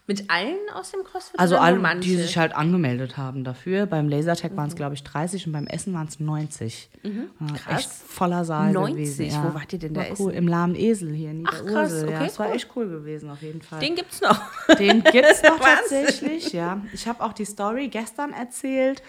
[0.07, 1.41] Mit allen aus dem CrossFit?
[1.41, 2.09] Also alle, manche?
[2.11, 3.87] die sich halt angemeldet haben dafür.
[3.87, 6.91] Beim Lasertag waren es, glaube ich, 30 und beim Essen waren es 90.
[7.03, 7.11] Ja,
[7.57, 7.79] Krass.
[7.81, 8.95] Echt voller Saal 90?
[8.97, 9.27] gewesen.
[9.31, 9.45] Ja.
[9.51, 10.31] Wo wart ihr denn da war cool.
[10.31, 10.31] essen?
[10.33, 11.65] Im Lahmen Esel hier in Ach, krass.
[11.65, 12.11] Niederursel.
[12.11, 12.55] Ja, Okay, das war cool.
[12.57, 13.81] echt cool gewesen auf jeden Fall.
[13.81, 14.39] Den gibt's noch.
[14.79, 16.05] Den gibt's noch Wahnsinn.
[16.05, 16.83] tatsächlich, ja.
[16.93, 19.03] Ich habe auch die Story gestern erzählt.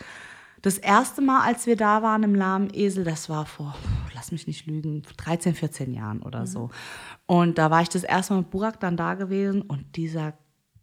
[0.61, 3.75] Das erste Mal, als wir da waren im Lahmen Esel, das war vor,
[4.15, 6.45] lass mich nicht lügen, 13, 14 Jahren oder Mhm.
[6.47, 6.69] so.
[7.27, 10.33] Und da war ich das erste Mal mit Burak dann da gewesen und dieser,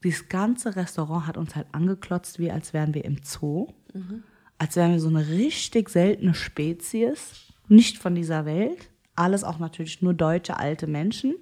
[0.04, 3.68] dieses ganze Restaurant hat uns halt angeklotzt, wie als wären wir im Zoo.
[3.92, 4.22] Mhm.
[4.58, 8.90] Als wären wir so eine richtig seltene Spezies, nicht von dieser Welt.
[9.14, 11.34] Alles auch natürlich nur deutsche alte Menschen.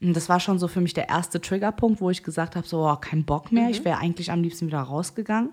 [0.00, 2.86] Und das war schon so für mich der erste Triggerpunkt, wo ich gesagt habe, so,
[2.86, 5.52] oh, kein Bock mehr, ich wäre eigentlich am liebsten wieder rausgegangen.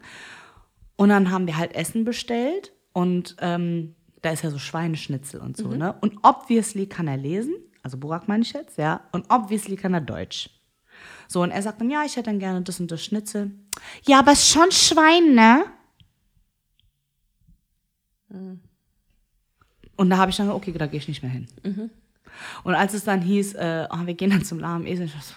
[0.98, 5.58] Und dann haben wir halt Essen bestellt und ähm, da ist ja so Schweineschnitzel und
[5.58, 5.96] so, ne?
[6.02, 10.02] Und obviously kann er lesen, also Burak meine ich jetzt, ja, und obviously kann er
[10.02, 10.50] Deutsch.
[11.32, 13.52] So, und er sagt dann, ja, ich hätte dann gerne das und das Schnitzel.
[14.06, 15.64] Ja, aber ist schon Schwein, ne?
[19.96, 21.48] Und da habe ich dann, gesagt, okay, da gehe ich nicht mehr hin.
[22.66, 25.34] Und als es dann hieß, äh, oh, wir gehen dann zum lahmen Esel, ich so,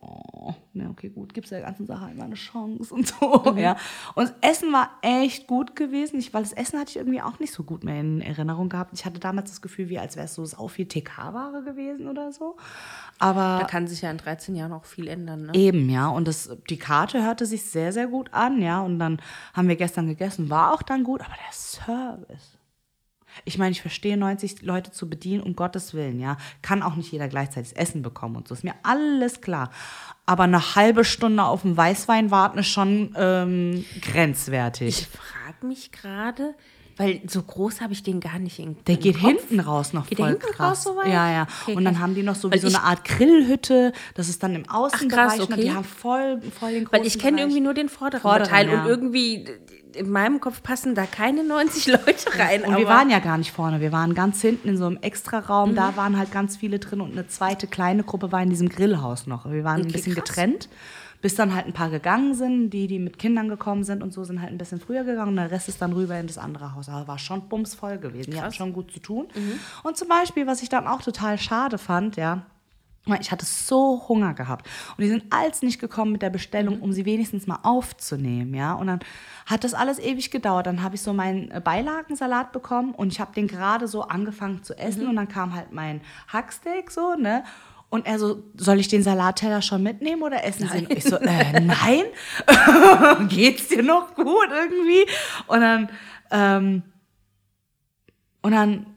[0.00, 3.76] oh, ne, okay, gut, gibt's der ganzen Sache einmal eine Chance und so, ja.
[4.14, 7.38] Und das Essen war echt gut gewesen, ich, weil das Essen hatte ich irgendwie auch
[7.38, 8.92] nicht so gut mehr in Erinnerung gehabt.
[8.94, 12.32] Ich hatte damals das Gefühl, wie als wäre es so sau viel TK-Ware gewesen oder
[12.32, 12.56] so.
[13.18, 15.46] Aber Da kann sich ja in 13 Jahren auch viel ändern.
[15.46, 15.54] Ne?
[15.54, 16.08] Eben, ja.
[16.08, 18.80] Und das, die Karte hörte sich sehr, sehr gut an, ja.
[18.80, 19.20] Und dann
[19.52, 22.53] haben wir gestern gegessen, war auch dann gut, aber der Service.
[23.44, 26.36] Ich meine, ich verstehe 90 Leute zu bedienen, um Gottes Willen, ja.
[26.62, 28.54] Kann auch nicht jeder gleichzeitig Essen bekommen und so.
[28.54, 29.70] Ist mir alles klar.
[30.26, 34.88] Aber eine halbe Stunde auf den Weißwein warten ist schon ähm, grenzwertig.
[35.00, 36.54] Ich frage mich gerade,
[36.96, 39.26] weil so groß habe ich den gar nicht in Der geht Kopf.
[39.26, 40.78] hinten raus noch Geht der voll hinten krass.
[40.78, 41.08] raus so weit?
[41.08, 41.46] Ja, ja.
[41.62, 42.02] Okay, und dann krass.
[42.02, 43.92] haben die noch so wie so eine Art Grillhütte.
[44.14, 45.40] Das ist dann im Außenbereich.
[45.40, 45.52] okay.
[45.52, 48.48] und die haben voll, voll den großen Weil ich kenne irgendwie nur den vorderen, Vorderen,
[48.48, 48.82] Teil ja.
[48.82, 49.44] und irgendwie
[49.96, 52.62] in meinem Kopf passen da keine 90 Leute rein.
[52.64, 55.74] Und wir waren ja gar nicht vorne, wir waren ganz hinten in so einem Extraraum,
[55.74, 59.26] da waren halt ganz viele drin und eine zweite kleine Gruppe war in diesem Grillhaus
[59.26, 59.50] noch.
[59.50, 60.24] Wir waren ein Okay, bisschen krass.
[60.24, 60.68] getrennt,
[61.22, 64.24] Bis dann halt ein paar gegangen sind, die, die mit Kindern gekommen sind und so,
[64.24, 65.30] sind halt ein bisschen früher gegangen.
[65.30, 66.90] Und der Rest ist dann rüber in das andere Haus.
[66.90, 68.32] Aber war schon bumsvoll gewesen.
[68.32, 69.28] Die hatten schon gut zu tun.
[69.84, 72.42] Und zum Beispiel, was ich dann auch total schade fand, ja,
[73.20, 74.66] ich hatte so Hunger gehabt.
[74.96, 78.72] Und die sind als nicht gekommen mit der Bestellung, um sie wenigstens mal aufzunehmen, ja.
[78.72, 79.00] Und dann
[79.46, 80.66] hat das alles ewig gedauert.
[80.66, 84.78] Dann habe ich so meinen Beilagensalat bekommen und ich habe den gerade so angefangen zu
[84.78, 85.06] essen.
[85.06, 87.44] Und dann kam halt mein Hacksteak so, ne?
[87.90, 90.78] Und er so, soll ich den Salatteller schon mitnehmen oder essen Sie?
[90.78, 90.88] ihn?
[90.90, 92.04] Ich so, äh, nein.
[93.28, 95.06] Geht's dir noch gut irgendwie?
[95.46, 95.90] Und dann,
[96.30, 96.82] ähm,
[98.42, 98.93] und dann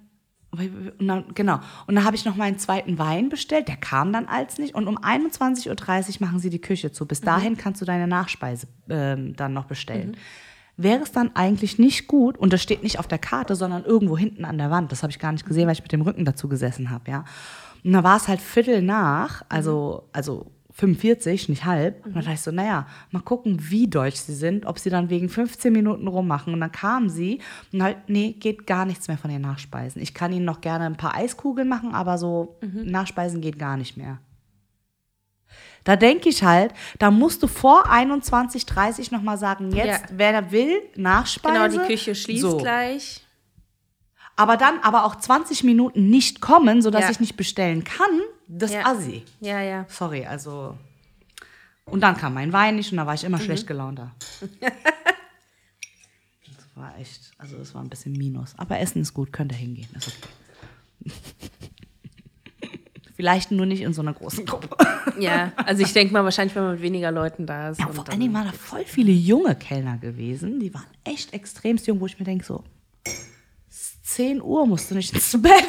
[1.34, 1.60] genau.
[1.88, 3.68] Und dann habe ich noch meinen zweiten Wein bestellt.
[3.68, 4.76] Der kam dann als nicht.
[4.76, 5.68] Und um 21.30
[6.22, 7.06] Uhr machen sie die Küche zu.
[7.06, 10.18] Bis dahin kannst du deine Nachspeise ähm, dann noch bestellen.
[10.78, 14.16] Wäre es dann eigentlich nicht gut, und das steht nicht auf der Karte, sondern irgendwo
[14.16, 14.92] hinten an der Wand.
[14.92, 17.26] Das habe ich gar nicht gesehen, weil ich mit dem Rücken dazu gesessen habe, ja.
[17.84, 22.06] Und da war es halt Viertel nach, also, also 45, nicht halb.
[22.06, 25.10] Und dann dachte ich so, naja, mal gucken, wie deutsch sie sind, ob sie dann
[25.10, 26.54] wegen 15 Minuten rummachen.
[26.54, 27.40] Und dann kamen sie
[27.74, 30.02] und halt, nee, geht gar nichts mehr von den Nachspeisen.
[30.02, 33.98] Ich kann ihnen noch gerne ein paar Eiskugeln machen, aber so Nachspeisen geht gar nicht
[33.98, 34.20] mehr.
[35.84, 40.10] Da denke ich halt, da musst du vor 21.30 noch mal sagen, jetzt, Ja.
[40.12, 41.70] wer da will, Nachspeise.
[41.70, 42.58] Genau, die Küche schließt So.
[42.58, 43.26] gleich.
[44.36, 47.10] Aber dann aber auch 20 Minuten nicht kommen, sodass Ja.
[47.10, 48.86] ich nicht bestellen kann, das Ja.
[48.86, 49.24] assi.
[49.40, 49.86] Ja, ja.
[49.90, 50.78] Sorry, also.
[51.86, 54.12] Und dann kam mein Wein nicht und da war ich immer schlecht gelaunt da.
[54.60, 54.72] das
[56.76, 58.54] war echt, also das war ein bisschen Minus.
[58.58, 60.28] Aber Essen ist gut, könnt ihr hingehen, ist okay.
[63.16, 64.76] Vielleicht nur nicht in so einer großen Gruppe.
[65.20, 67.80] Ja, also ich denke mal wahrscheinlich, wenn man mit weniger Leuten da ist.
[67.80, 70.60] Ja, vor allen Dingen waren da voll viele junge Kellner gewesen.
[70.60, 72.64] Die waren echt extremst jung, wo ich mir denke, so,
[73.68, 75.66] es ist 10 Uhr musst du nicht ins Bett.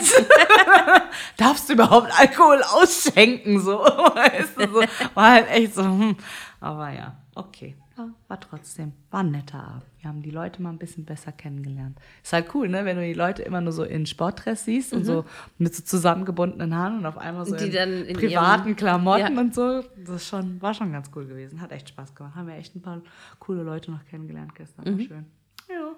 [1.38, 3.60] Darfst du überhaupt Alkohol ausschenken?
[3.60, 4.82] So, weißt du, so.
[5.14, 6.16] War halt echt so, hm.
[6.60, 7.76] Aber ja, okay.
[7.96, 9.82] Ja, war trotzdem, war ein netter Abend.
[10.00, 11.98] Wir haben die Leute mal ein bisschen besser kennengelernt.
[12.22, 15.04] Ist halt cool, ne, wenn du die Leute immer nur so in Sportdress siehst und
[15.04, 15.24] so
[15.58, 17.58] mit so zusammengebundenen Haaren und auf einmal so Mhm.
[17.58, 19.40] Die in, in privaten ihrem- Klamotten Ja.
[19.40, 19.82] und so.
[19.96, 21.60] Das ist schon, war schon ganz cool gewesen.
[21.60, 22.36] Hat echt Spaß gemacht.
[22.36, 23.00] Haben wir echt ein paar
[23.40, 24.84] coole Leute noch kennengelernt gestern.
[24.86, 25.26] War schön.
[25.68, 25.90] Ja.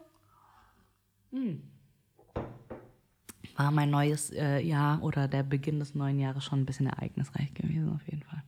[1.32, 1.62] Hm.
[3.60, 7.52] War mein neues äh, Jahr oder der Beginn des neuen Jahres schon ein bisschen ereignisreich
[7.52, 8.42] gewesen, auf jeden Fall.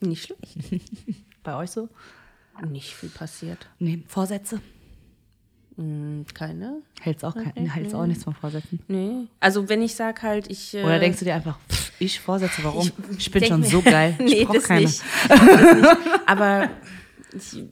[0.00, 0.84] Nicht schlecht.
[1.42, 1.88] Bei euch so?
[2.70, 3.66] Nicht viel passiert.
[3.78, 4.60] Nee, Vorsätze?
[5.76, 6.82] Hm, keine?
[7.00, 8.78] Hältst auch, kein, hältst auch nichts von Vorsätzen?
[8.88, 9.26] Nee.
[9.40, 10.74] Also wenn ich sag halt, ich.
[10.74, 12.90] Äh, Oder denkst du dir einfach, pff, ich Vorsätze, warum?
[13.18, 14.16] Ich, bin denk schon mir- so geil.
[14.18, 14.82] Ich nee, brauch das keine.
[14.82, 15.02] nicht.
[16.26, 16.68] Aber
[17.34, 17.64] ich,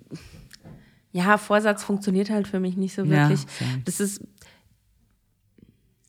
[1.12, 3.40] ja, Vorsatz funktioniert halt für mich nicht so Ja, wirklich.
[3.58, 3.82] same.
[3.84, 4.22] das ist.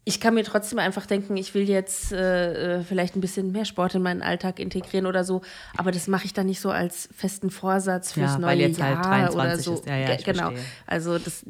[0.06, 3.64] Ich kann mir trotzdem einfach denken, ich will jetzt äh, äh, vielleicht ein bisschen mehr
[3.64, 5.42] Sport in meinen Alltag integrieren oder so,
[5.78, 8.80] aber das mache ich dann nicht so als festen Vorsatz fürs Ja, neue weil jetzt
[8.80, 9.74] Jahr halt oder 23 so.
[9.76, 9.86] ist.
[9.86, 10.50] Ja, ja, ich genau.
[10.52, 10.66] verstehe.
[10.88, 11.46] Also das,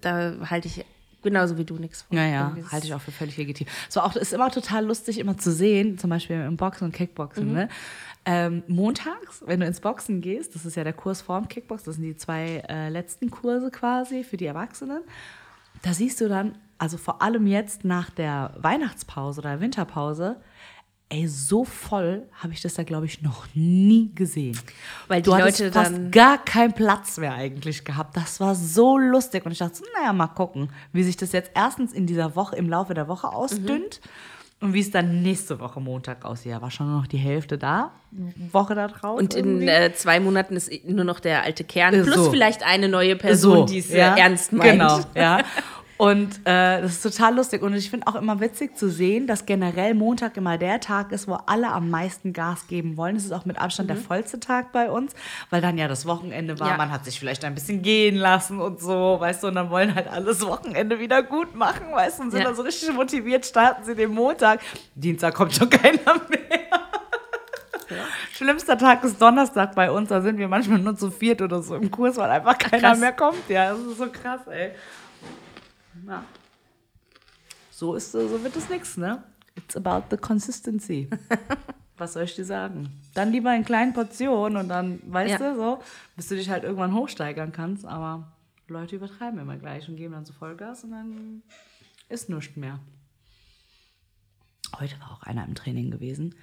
[0.00, 0.84] da halte ich
[1.22, 2.16] genauso wie du nichts von.
[2.16, 3.66] Ja, ja, halte ich auch für völlig legitim.
[3.88, 7.48] So auch ist immer total lustig, immer zu sehen, zum Beispiel im Boxen und Kickboxen.
[7.48, 7.54] Mhm.
[7.54, 7.68] Ne?
[8.24, 11.96] Ähm, montags, wenn du ins Boxen gehst, das ist ja der Kurs vorm Kickbox, das
[11.96, 15.02] sind die zwei äh, letzten Kurse quasi für die Erwachsenen.
[15.82, 20.36] Da siehst du dann, also vor allem jetzt nach der Weihnachtspause oder Winterpause,
[21.10, 24.58] ey, so voll habe ich das da, glaube ich, noch nie gesehen.
[25.06, 28.16] Weil die du hattest Leute fast dann- gar keinen Platz mehr eigentlich gehabt.
[28.16, 29.46] Das war so lustig.
[29.46, 32.56] Und ich dachte, so, naja, mal gucken, wie sich das jetzt erstens in dieser Woche,
[32.56, 34.00] im Laufe der Woche ausdünnt
[34.60, 36.52] und wie es dann nächste Woche Montag aussieht.
[36.52, 37.92] Da war schon noch die Hälfte da,
[38.50, 39.18] Woche da drauf.
[39.18, 39.68] Und in irgendwie.
[39.68, 42.30] äh, zwei Monaten ist nur noch der alte Kern, Äh, plus so.
[42.30, 44.72] vielleicht eine neue Person, die es äh, ernst meint.
[44.72, 45.38] Genau, ja.
[46.02, 47.62] Und äh, das ist total lustig.
[47.62, 51.28] Und ich finde auch immer witzig zu sehen, dass generell Montag immer der Tag ist,
[51.28, 53.14] wo alle am meisten Gas geben wollen.
[53.14, 55.14] Es ist auch mit Abstand der vollste Tag bei uns,
[55.50, 56.70] weil dann ja das Wochenende war.
[56.70, 56.76] Ja.
[56.76, 59.46] Man hat sich vielleicht ein bisschen gehen lassen und so, weißt du.
[59.46, 62.24] Und dann wollen halt alles Wochenende wieder gut machen, weißt du.
[62.24, 62.46] Und sind Ja.
[62.46, 64.58] dann so richtig motiviert, starten sie den Montag.
[64.96, 66.80] Dienstag kommt schon keiner mehr.
[68.32, 70.08] Schlimmster Tag ist Donnerstag bei uns.
[70.08, 72.98] Da sind wir manchmal nur zu viert oder so im Kurs, weil einfach keiner krass.
[72.98, 73.48] mehr kommt.
[73.48, 74.72] Ja, das ist so krass, ey.
[76.06, 76.24] Ja.
[77.70, 79.22] So, ist, so wird es nichts, ne?
[79.56, 81.08] It's about the consistency.
[81.98, 83.00] Was soll ich dir sagen?
[83.14, 85.50] Dann lieber in kleinen Portionen und dann, weißt Ja.
[85.52, 85.82] du, so,
[86.16, 87.84] bis du dich halt irgendwann hochsteigern kannst.
[87.84, 88.32] Aber
[88.68, 91.42] Leute übertreiben immer gleich und geben dann so Vollgas und dann
[92.08, 92.80] ist nichts mehr.
[94.78, 96.34] Heute war auch einer im Training gewesen.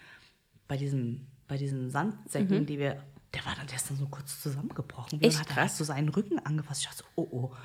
[0.67, 3.01] Bei diesen, bei diesen Sandsäcken, die wir.
[3.33, 5.21] Der war dann gestern so kurz zusammengebrochen.
[5.21, 5.57] Echt und hat krass.
[5.57, 6.81] halt so seinen Rücken angefasst.
[6.81, 7.55] Ich dachte so, oh oh.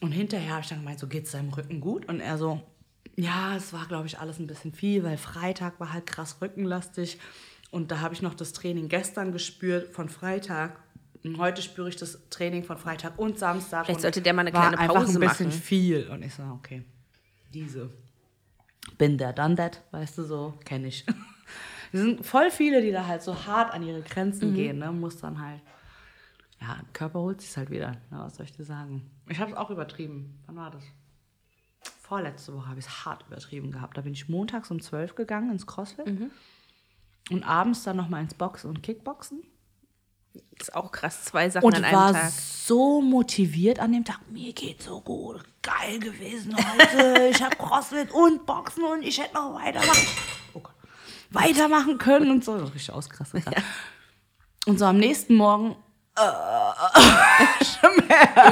[0.00, 2.08] Und hinterher habe ich dann gemeint, so geht's seinem Rücken gut?
[2.08, 2.60] Und er so,
[3.16, 7.18] ja, es war, glaube ich, alles ein bisschen viel, weil Freitag war halt krass rückenlastig.
[7.70, 10.80] Und da habe ich noch das Training gestern gespürt von Freitag.
[11.22, 13.84] Und heute spüre ich das Training von Freitag und Samstag.
[13.84, 15.60] Vielleicht und sollte der mal eine kleine einfach Pause ein bisschen machen.
[15.60, 16.08] viel.
[16.08, 16.82] Und ich so, okay,
[17.52, 17.90] diese.
[18.96, 21.04] Bin there, done that, weißt du so, kenne ich.
[21.92, 24.04] Es sind voll viele, die da halt so hart an ihre Mhm.
[24.04, 24.92] Grenzen gehen, ne?
[24.92, 25.60] Muss dann halt,
[26.60, 27.92] ja, Körper holt sich halt wieder.
[28.10, 28.18] Ne?
[28.18, 29.10] Was soll ich dir sagen?
[29.28, 30.38] Ich habe es auch übertrieben.
[30.46, 30.82] Wann war das?
[32.00, 33.96] Vorletzte Woche habe ich es hart übertrieben gehabt.
[33.96, 36.30] Da bin ich montags um 12 gegangen ins CrossFit Mhm.
[37.30, 39.42] und abends dann nochmal ins Boxen und Kickboxen.
[40.58, 42.30] Das ist auch krass, zwei Sachen Und an einem war Tag.
[42.30, 44.20] so motiviert an dem Tag.
[44.30, 45.42] Mir geht so gut.
[45.62, 47.28] Geil gewesen heute.
[47.30, 50.06] ich habe CrossFit und Boxen und ich hätte noch weitermachen,
[50.54, 50.74] oh Gott,
[51.30, 52.54] weitermachen können und so.
[52.56, 53.44] Richtig ausgerastet.
[53.44, 53.62] grad.
[54.66, 55.74] Und so am nächsten Morgen.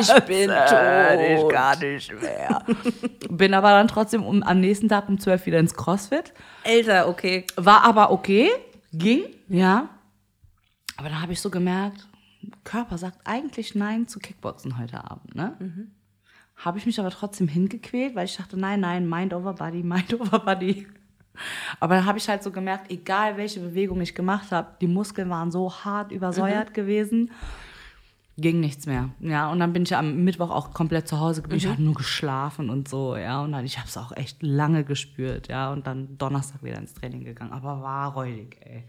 [0.01, 1.53] Ich bin tot.
[1.53, 2.65] gar nicht mehr.
[3.31, 6.33] Bin aber dann trotzdem um, am nächsten Tag um 12 wieder ins CrossFit.
[6.65, 7.45] Älter, okay.
[7.57, 8.51] War aber okay,
[8.93, 9.89] ging, ja.
[10.97, 12.09] Aber dann habe ich so gemerkt,
[12.65, 15.57] Körper sagt eigentlich Nein zu Kickboxen heute Abend, ne?
[16.57, 20.13] Habe ich mich aber trotzdem hingequält, weil ich dachte, nein, nein, Mind over Body, Mind
[20.15, 20.87] over Body.
[21.81, 25.31] Aber dann habe ich halt so gemerkt, egal welche Bewegung ich gemacht habe, die Muskeln
[25.31, 27.31] waren so hart übersäuert gewesen,
[28.37, 29.11] ging nichts mehr.
[29.21, 31.65] Ja, und dann bin ich am Mittwoch auch komplett zu Hause geblieben.
[31.65, 33.43] Ich habe nur geschlafen und so, ja.
[33.43, 35.73] Und dann, ich habe es auch echt lange gespürt, ja.
[35.73, 37.53] Und dann Donnerstag wieder ins Training gegangen.
[37.53, 38.85] Aber war räudig, ey.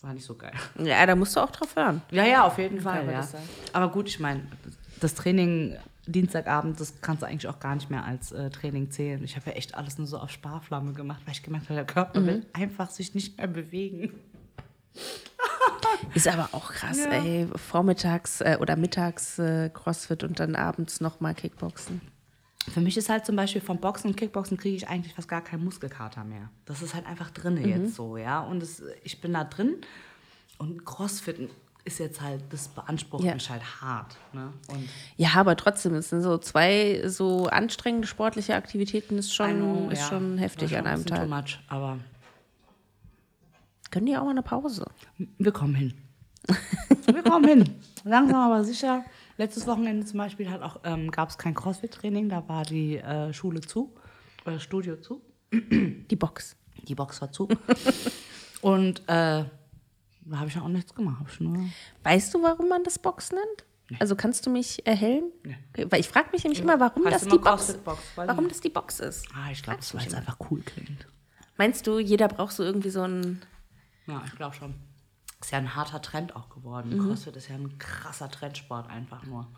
[0.00, 0.52] War nicht so geil.
[0.82, 2.00] Ja, da musst du auch drauf hören.
[2.10, 3.26] Ja, ja, auf jeden Fall, ja.
[3.74, 4.40] Aber gut, ich meine,
[4.98, 5.76] das Training
[6.10, 9.22] Dienstagabend, das kannst du eigentlich auch gar nicht mehr als äh, Training zählen.
[9.24, 11.86] Ich habe ja echt alles nur so auf Sparflamme gemacht, weil ich gemerkt habe, der
[11.86, 14.12] Körper will einfach sich nicht mehr bewegen.
[16.14, 17.46] Ist aber auch krass, ey.
[17.54, 22.00] Vormittags äh, oder mittags äh, Crossfit und dann abends nochmal Kickboxen.
[22.68, 25.42] Für mich ist halt zum Beispiel vom Boxen und Kickboxen kriege ich eigentlich fast gar
[25.42, 26.50] keinen Muskelkater mehr.
[26.66, 28.40] Das ist halt einfach drin jetzt so, ja.
[28.40, 29.76] Und es, ich bin da drin
[30.58, 31.50] und Crossfit
[31.92, 33.34] ist jetzt halt, das beansprucht Ja.
[33.34, 34.16] mich halt hart.
[34.32, 34.52] Ne?
[35.16, 40.00] Ja, aber trotzdem, es sind so zwei so anstrengende sportliche Aktivitäten, ist schon, know, ist
[40.00, 41.28] ja, schon heftig an schon ein einem bisschen Tag.
[41.28, 41.98] Too much, aber
[43.90, 44.84] Können die auch mal eine Pause?
[45.38, 45.94] Wir kommen hin.
[47.06, 47.74] Wir kommen hin.
[48.04, 49.04] Langsam aber sicher.
[49.36, 53.32] Letztes Wochenende zum Beispiel hat auch, ähm, gab es kein Crossfit-Training, da war die äh,
[53.32, 53.94] Schule zu,
[54.44, 55.22] äh, Studio zu,
[55.52, 56.56] Die Box.
[56.86, 57.48] die Box war zu.
[58.62, 59.44] Und äh,
[60.22, 61.24] da habe ich auch nichts gemacht.
[62.02, 63.98] Weißt du, warum man das Box nennt?
[63.98, 65.32] Also kannst du mich erhellen?
[65.42, 65.58] Nee.
[65.70, 68.60] Okay, weil ich frage mich nämlich immer, warum Heißt das die Box, weiß warum das
[68.60, 69.26] die Box ist.
[69.34, 71.06] ah, ich glaube, weil es einfach cool klingt.
[71.56, 73.42] Meinst du, jeder braucht so irgendwie so ein
[74.06, 74.74] Ja, ich glaube schon.
[75.40, 76.96] Ist ja ein harter Trend auch geworden.
[76.96, 77.08] Mhm.
[77.08, 79.48] CrossFit ist ja ein krasser Trendsport einfach nur.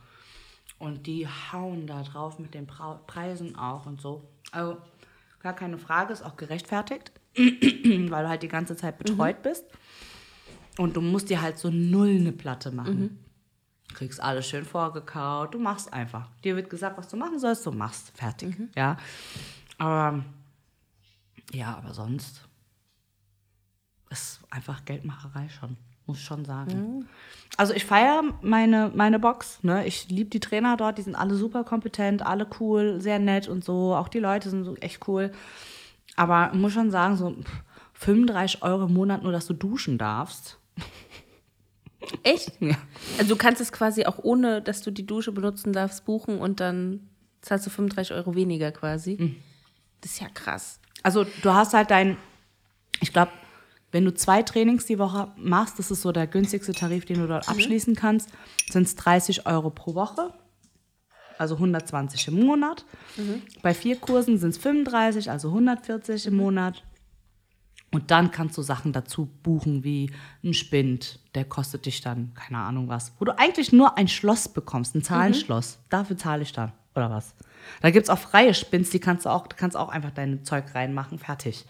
[0.78, 4.26] Und die hauen da drauf mit den Pra Preisen auch und so.
[4.50, 4.78] Also
[5.40, 9.42] gar keine Frage, ist auch gerechtfertigt, weil du halt die ganze Zeit betreut Mhm.
[9.42, 9.64] bist.
[10.78, 13.00] Und du musst dir halt so null eine Platte machen.
[13.00, 13.18] Mhm.
[13.94, 16.30] Kriegst alles schön vorgekaut, du machst einfach.
[16.44, 18.12] Dir wird gesagt, was du machen sollst, du machst.
[18.16, 18.58] Fertig.
[18.58, 18.70] Mhm.
[18.74, 18.96] Ja.
[19.78, 20.24] Aber
[21.52, 22.48] ja, aber sonst
[24.10, 27.06] ist einfach Geldmacherei schon, muss ich schon sagen.
[27.56, 29.86] Also ich feiere meine, meine Box, ne?
[29.86, 33.64] Ich liebe die Trainer dort, die sind alle super kompetent, alle cool, sehr nett und
[33.64, 33.94] so.
[33.94, 35.32] Auch die Leute sind so echt cool.
[36.16, 37.62] Aber ich muss schon sagen, so pff,
[37.94, 40.58] 35 Euro im Monat nur, dass du duschen darfst.
[42.22, 42.60] Echt?
[42.60, 42.76] Ja.
[43.18, 46.60] Also du kannst es quasi auch ohne, dass du die Dusche benutzen darfst, buchen und
[46.60, 47.08] dann
[47.40, 49.16] zahlst du 35 Euro weniger quasi.
[49.18, 49.36] Mhm.
[50.00, 50.80] Das ist ja krass.
[51.02, 52.16] Also du hast halt dein,
[53.00, 53.32] ich glaube,
[53.92, 57.26] wenn du zwei Trainings die Woche machst, das ist so der günstigste Tarif, den du
[57.26, 58.30] dort abschließen kannst,
[58.70, 60.32] sind es 30 Euro pro Woche,
[61.38, 62.86] also 120 im Monat.
[63.60, 66.82] Bei vier Kursen sind es 35, also 140 im Monat.
[67.92, 70.10] Und dann kannst du Sachen dazu buchen, wie
[70.42, 74.48] ein Spind, der kostet dich dann, keine Ahnung was, wo du eigentlich nur ein Schloss
[74.48, 75.78] bekommst, ein Zahlenschloss.
[75.90, 77.34] Dafür zahle ich dann, oder was?
[77.82, 80.74] Da gibt es auch freie Spins, die kannst du auch, kannst auch einfach dein Zeug
[80.74, 81.66] reinmachen, fertig.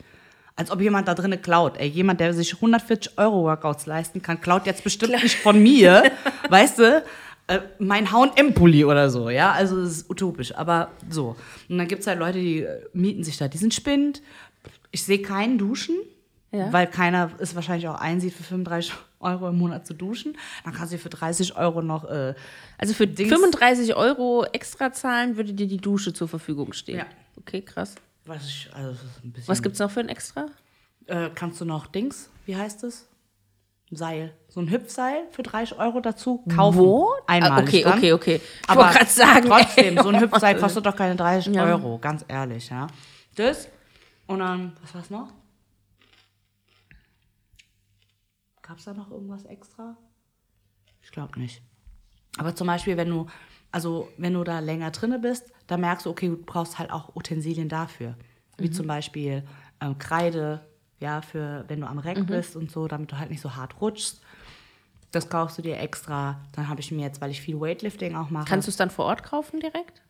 [0.55, 1.77] Als ob jemand da drinnen klaut.
[1.77, 6.13] Ey, jemand, der sich 140 Euro Workouts leisten kann, klaut jetzt bestimmt nicht von mir,
[6.51, 7.05] weißt du?
[7.49, 9.51] Äh, mein H&M-Pulli oder so, ja?
[9.51, 11.37] Also das ist utopisch, aber so.
[11.69, 14.23] Und dann gibt es halt Leute, die äh, mieten sich da diesen Spind.
[14.90, 15.96] Ich sehe keinen duschen,
[16.51, 16.72] Ja.
[16.72, 20.37] weil keiner es wahrscheinlich auch einsieht, für 35 Euro im Monat zu duschen.
[20.64, 22.35] Dann kannst du dir für 30 Euro noch äh,
[22.79, 26.98] Also für Dings- 35 Euro extra zahlen würde dir die Dusche zur Verfügung stehen.
[26.98, 27.07] Ja.
[27.38, 27.94] Okay, krass.
[28.25, 28.98] was ich, also.
[29.46, 30.46] Was gibt's noch für ein extra?
[31.07, 33.07] Äh, kannst du noch Dings, wie heißt es?
[33.94, 34.33] Seil.
[34.48, 37.05] So ein Hüpfseil für 30 Euro dazu kaufen.
[37.27, 37.98] Einmalig Ah, okay, dann.
[37.98, 38.40] okay, okay.
[38.62, 39.48] Ich Aber wollte gerade sagen.
[39.48, 40.20] trotzdem, so ein ey.
[40.22, 41.64] Hüpfseil kostet doch keine 30 Ja.
[41.66, 42.87] Euro, ganz ehrlich, ja.
[43.35, 43.68] Das
[44.27, 45.33] und dann, was war's noch?
[48.63, 49.97] Gab es da noch irgendwas extra?
[51.03, 51.63] Ich glaube nicht.
[52.39, 53.27] Aber zum Beispiel, wenn du,
[53.71, 57.15] also wenn du da länger drinne bist, dann merkst du, okay, du brauchst halt auch
[57.15, 58.17] Utensilien dafür.
[58.59, 59.43] Wie zum Beispiel
[59.81, 60.65] ähm, Kreide,
[61.01, 63.81] ja, für wenn du am Reck bist und so, damit du halt nicht so hart
[63.81, 64.21] rutschst.
[65.11, 66.41] Das kaufst du dir extra.
[66.53, 68.47] Dann habe ich mir jetzt, weil ich viel Weightlifting auch mache.
[68.49, 70.03] Kannst du es dann vor Ort kaufen direkt?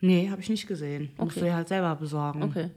[0.00, 1.10] nee, habe ich nicht gesehen.
[1.18, 2.42] Musst du dir halt selber besorgen.
[2.42, 2.70] Okay.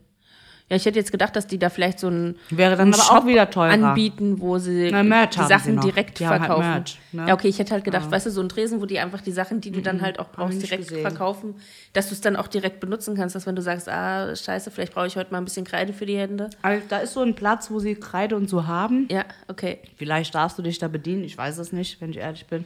[0.70, 3.18] Ja, ich hätte jetzt gedacht, dass die da vielleicht so einen, Wäre dann einen aber
[3.20, 3.70] auch wieder teurer.
[3.72, 5.84] anbieten, wo sie Na, Merch die haben Sachen sie noch.
[5.84, 6.68] direkt Die haben halt verkaufen.
[6.70, 7.26] Merch, ne?
[7.28, 9.30] Ja, okay, ich hätte halt gedacht, weißt du, so ein Tresen, wo die einfach die
[9.32, 11.02] Sachen, die du dann halt auch brauchst, nicht direkt gesehen.
[11.02, 11.54] verkaufen,
[11.92, 14.94] dass du es dann auch direkt benutzen kannst, dass wenn du sagst, ah, scheiße, vielleicht
[14.94, 16.48] brauche ich heute mal ein bisschen Kreide für die Hände.
[16.62, 19.06] Also, da ist so ein Platz, wo sie Kreide und so haben.
[19.10, 19.80] Ja, okay.
[19.98, 21.24] Vielleicht darfst du dich da bedienen.
[21.24, 22.64] Ich weiß es nicht, wenn ich ehrlich bin.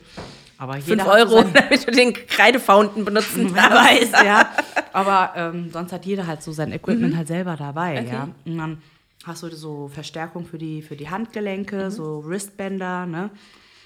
[0.59, 4.13] Aber jeder hat so Euro, sein- damit du den Kreidefountain benutzen Wer darfst.
[4.13, 4.51] weiß, ja.
[4.93, 7.17] Aber ähm, sonst hat jeder halt so sein Equipment Mhm.
[7.17, 8.29] halt selber dabei, ja.
[8.45, 8.83] Und dann
[9.25, 11.91] hast du so Verstärkung für die, für die Handgelenke, Mhm.
[11.91, 13.31] so Wristbänder, ne.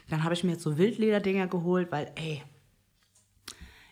[0.09, 2.43] Dann habe ich mir jetzt so Wildlederdinger geholt, weil, ey,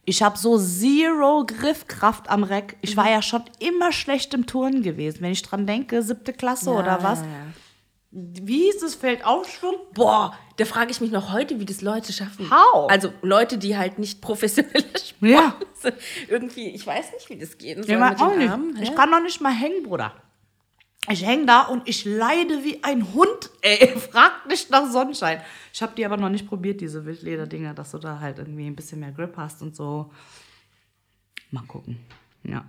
[0.04, 2.76] ich habe so zero Griffkraft am Reck.
[2.80, 3.00] Ich Mhm.
[3.00, 5.18] war ja schon immer schlecht im Turnen gewesen.
[5.20, 7.22] Wenn ich dran denke, siebte Klasse oder was.
[8.12, 9.74] Wie hieß das Feld Aufschwung?
[9.94, 12.50] Boah, da frage ich mich noch heute, wie das Leute schaffen.
[12.50, 12.90] How?
[12.90, 15.54] Also Leute, die halt nicht professionelle Sportler Ja.
[15.74, 15.94] sind.
[16.28, 17.86] Irgendwie, ich weiß nicht, wie das geht.
[17.86, 18.50] Ja, mit auch nicht.
[18.50, 18.76] Armen?
[18.82, 20.12] Ich kann noch nicht mal hängen, Bruder.
[21.08, 23.88] Ich hänge da und ich leide wie ein Hund, ey.
[24.10, 25.40] Fragt nicht nach Sonnenschein.
[25.72, 28.76] Ich habe die aber noch nicht probiert, diese Wildlederdinger, dass du da halt irgendwie ein
[28.76, 30.10] bisschen mehr Grip hast und so.
[31.52, 32.00] Mal gucken.
[32.42, 32.68] Ja.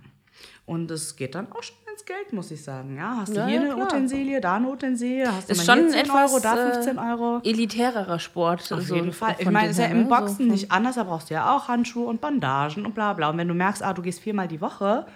[0.66, 1.76] Und es geht dann auch schon
[2.06, 2.96] Geld, muss ich sagen.
[2.96, 3.86] Ja, hast du Ja, hier ja, eine klar.
[3.86, 6.72] Utensilie, da eine Utensilie, hast du ist mal hier schon 10 etwas Euro, da äh,
[6.74, 7.40] 15 Euro.
[7.44, 8.72] elitärerer Sport.
[8.72, 9.36] Auf so jeden Fall.
[9.38, 10.08] Ich meine, ist ja im ne?
[10.08, 13.30] Boxen So nicht anders, da brauchst du ja auch Handschuhe und Bandagen und bla bla.
[13.30, 15.06] Und wenn du merkst, ah, du gehst viermal die Woche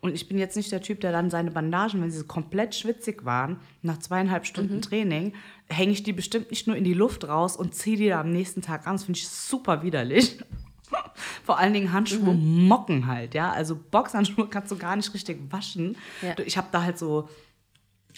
[0.00, 2.74] und ich bin jetzt nicht der Typ, der dann seine Bandagen, wenn sie so komplett
[2.74, 4.46] schwitzig waren, nach zweieinhalb Mhm.
[4.46, 5.32] Stunden Training,
[5.68, 8.30] hänge ich die bestimmt nicht nur in die Luft raus und ziehe die da am
[8.30, 8.94] nächsten Tag an.
[8.94, 10.38] Das finde ich super widerlich.
[11.44, 12.66] Vor allen Dingen Handschuhe Mhm.
[12.68, 13.50] mocken halt, ja.
[13.52, 15.96] Also Boxhandschuhe kannst du gar nicht richtig waschen.
[16.22, 16.34] Ja.
[16.44, 17.28] Ich habe da halt so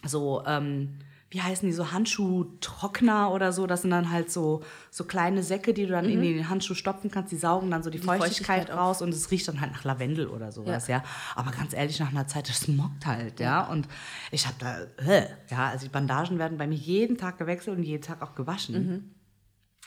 [0.05, 0.95] so, ähm,
[1.31, 3.67] wie heißen die, so Handschuhtrockner oder so.
[3.67, 7.11] Das sind dann halt so, so kleine Säcke, die du dann in den Handschuh stopfen
[7.11, 7.33] kannst.
[7.33, 8.79] Die saugen dann so die, Feuchtigkeit, Feuchtigkeit auf.
[8.79, 11.03] raus und es riecht dann halt nach Lavendel oder sowas, ja.
[11.35, 13.63] Aber ganz ehrlich, nach einer Zeit, das smockt halt, ja.
[13.67, 13.89] Und
[14.31, 17.83] ich habe da, äh, ja, also die Bandagen werden bei mir jeden Tag gewechselt und
[17.83, 19.15] jeden Tag auch gewaschen.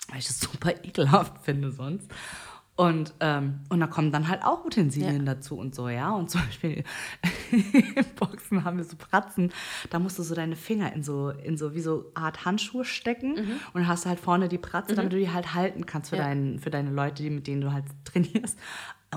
[0.09, 2.11] Weil ich das super ekelhaft finde sonst.
[2.77, 6.11] Und, ähm, und da kommen dann halt auch Utensilien dazu und so, ja.
[6.11, 6.83] Und zum Beispiel
[7.51, 9.51] im Boxen haben wir so Pratzen,
[9.89, 13.35] da musst du so deine Finger in so, in so wie so Art Handschuhe stecken
[13.35, 16.15] und dann hast du halt vorne die Pratze, damit du die halt halten kannst für,
[16.15, 16.23] Ja.
[16.23, 18.57] deinen, für deine Leute, die, mit denen du halt trainierst.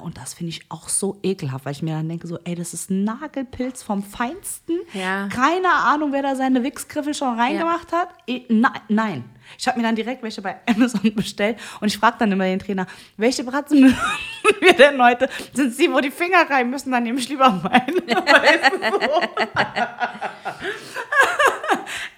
[0.02, 2.74] Und das finde ich auch so ekelhaft, weil ich mir dann denke, so, ey, das
[2.74, 4.80] ist ein Nagelpilz vom Feinsten.
[4.92, 5.28] Ja.
[5.28, 8.08] Keine Ahnung, wer da seine Wichsgriffel schon reingemacht hat.
[8.26, 9.22] Ich, na, nein.
[9.58, 12.58] Ich habe mir dann direkt welche bei Amazon bestellt und ich frage dann immer den
[12.58, 13.96] Trainer, welche Bratzen müssen
[14.60, 15.28] wir denn heute?
[15.52, 17.96] Sind sie, wo die Finger rein müssen, dann nehme ich lieber meine.
[18.06, 19.20] Weißt du so?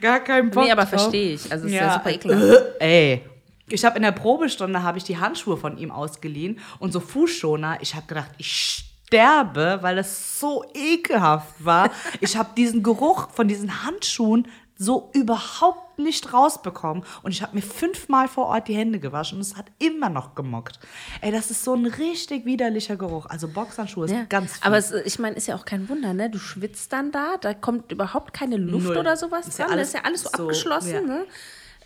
[0.00, 1.50] Gar keinen Bock Nee, aber verstehe ich.
[1.50, 2.64] Also es ist ja, super ekelhaft.
[2.80, 3.22] Ey.
[3.68, 7.78] Ich habe in der Probestunde habe ich die Handschuhe von ihm ausgeliehen und so Fußschoner.
[7.80, 11.90] Ich habe gedacht, ich sterbe, weil es so ekelhaft war.
[12.20, 17.62] Ich habe diesen Geruch von diesen Handschuhen so überhaupt nicht rausbekommen und ich habe mir
[17.62, 20.78] fünfmal vor Ort die Hände gewaschen und es hat immer noch gemockt.
[21.22, 23.24] Ey, das ist so ein richtig widerlicher Geruch.
[23.26, 24.24] Also Boxhandschuhe ist Ja.
[24.24, 24.62] ganz fies.
[24.62, 26.28] Aber es, ich meine, ist ja auch kein Wunder, ne?
[26.28, 28.98] Du schwitzt dann da, da kommt überhaupt keine Luft Null.
[28.98, 29.78] oder sowas Ist ja dran.
[29.78, 31.00] alles das ist ja alles so, so, abgeschlossen, ja.
[31.00, 31.26] ne?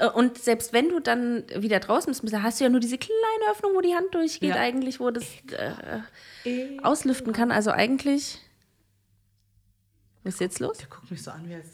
[0.01, 3.53] Äh, Und selbst wenn du dann wieder draußen bist, hast du ja nur diese kleine
[3.53, 4.57] Öffnung, wo die Hand durchgeht, Ja.
[4.57, 5.25] eigentlich, wo das
[6.45, 7.53] äh, auslüften kann.
[7.53, 8.41] Also eigentlich.
[10.25, 10.79] Was ist jetzt los?
[10.79, 11.67] Der guckt mich so an, wie als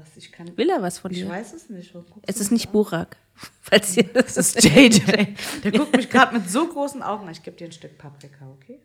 [0.00, 0.56] was ich kann.
[0.56, 1.28] Will er was von Ich dir?
[1.28, 1.94] weiß es nicht.
[2.26, 3.16] Es ist nicht Burak.
[3.62, 5.34] Falls ihr das ist JJ.
[5.64, 7.32] Der guckt mich gerade mit so großen Augen an.
[7.32, 8.80] Ich gebe dir ein Stück Paprika, okay?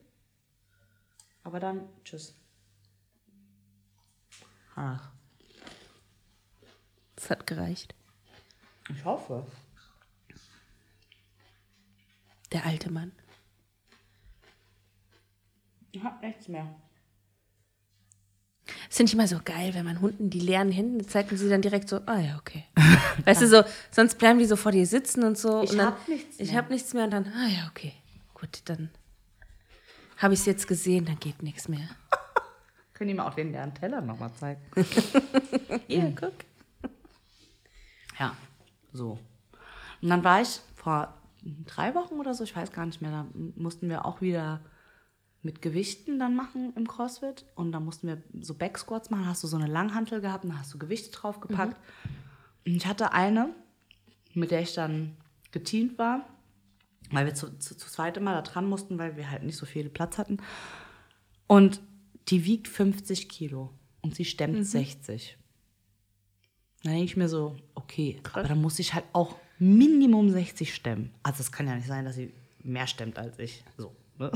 [1.44, 2.36] Aber dann, tschüss.
[4.76, 5.10] Ach,
[7.16, 7.96] Das hat gereicht.
[8.90, 9.46] ich hoffe.
[12.52, 13.12] Der alte Mann.
[15.92, 16.76] Ich hab nichts mehr.
[18.88, 21.50] Das finde ich immer so geil, wenn man Hunden die leeren Hände zeigt und sie
[21.50, 22.64] dann direkt so, ah ja, okay.
[23.26, 25.62] Weißt du, so, sonst bleiben die so vor dir sitzen und so.
[25.64, 26.58] Ich und dann, hab nichts Ich mehr.
[26.62, 27.94] habe nichts mehr und dann, ah ja, okay.
[28.34, 28.90] Gut, dann
[30.18, 31.88] habe ich es jetzt gesehen, dann geht nichts mehr.
[32.94, 34.62] Können die mir auch den leeren Teller nochmal zeigen?
[35.88, 36.34] Hier, guck.
[38.20, 38.36] Ja,
[38.94, 39.20] so.
[40.02, 41.14] Und dann war ich vor
[41.68, 44.62] drei Wochen oder so, ich weiß gar nicht mehr, da mussten wir auch wieder
[45.46, 47.46] mit Gewichten dann machen im CrossFit.
[47.54, 49.28] Und da mussten wir so Backsquats machen.
[49.28, 51.78] Hast du so eine Langhantel gehabt und da hast du Gewichte draufgepackt.
[52.66, 53.54] Und ich hatte eine,
[54.34, 55.16] mit der ich dann
[55.52, 56.26] geteamt war,
[57.12, 59.68] weil wir zu, zu, zu zweit immer da dran mussten, weil wir halt nicht so
[59.68, 60.38] viel Platz hatten.
[61.46, 61.80] Und
[62.30, 63.72] die wiegt 50 Kilo
[64.02, 65.38] und sie stemmt 60.
[66.84, 71.14] Dann denke ich mir so, okay, aber dann muss ich halt auch Minimum 60 stemmen.
[71.22, 72.34] Also es kann ja nicht sein, dass sie
[72.64, 73.64] mehr stemmt als ich.
[73.78, 73.96] So.
[74.18, 74.32] Ne?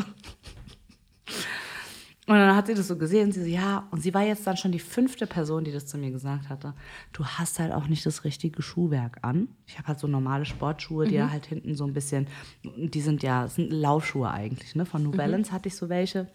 [2.29, 4.55] Und dann hat sie das so gesehen, sie so, ja, und sie war jetzt dann
[4.55, 6.75] schon die fünfte Person, die das zu mir gesagt hatte.
[7.11, 9.47] Du hast halt auch nicht das richtige Schuhwerk an.
[9.65, 12.27] Ich habe halt so normale Sportschuhe, die ja halt hinten so ein bisschen,
[12.63, 14.85] die sind ja, sind Laufschuhe eigentlich, ne?
[14.85, 16.27] Von New Balance hatte ich so welche.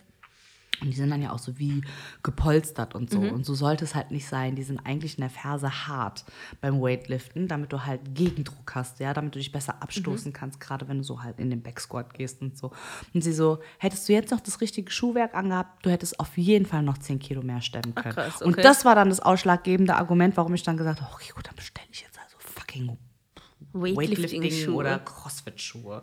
[0.85, 1.83] Und die sind dann ja auch so wie
[2.23, 3.21] gepolstert und so.
[3.21, 4.55] Und so sollte es halt nicht sein.
[4.55, 6.25] Die sind eigentlich in der Ferse hart
[6.61, 10.87] beim Weightliften, damit du halt Gegendruck hast, ja, damit du dich besser abstoßen kannst, gerade
[10.89, 12.71] wenn du so halt in den Backsquat gehst und so.
[13.15, 16.67] Und sie so, hättest du jetzt noch das richtige Schuhwerk angehabt, du hättest auf jeden
[16.67, 18.15] Fall noch 10 Kilo mehr stemmen können.
[18.15, 18.45] krass, okay.
[18.45, 21.57] Und das war dann das ausschlaggebende Argument, warum ich dann gesagt habe, okay, gut, dann
[21.57, 22.99] bestelle ich jetzt also fucking
[23.73, 24.75] Weightlifting Weightlifting-Schuhe.
[24.75, 26.03] oder Crossfit-Schuhe.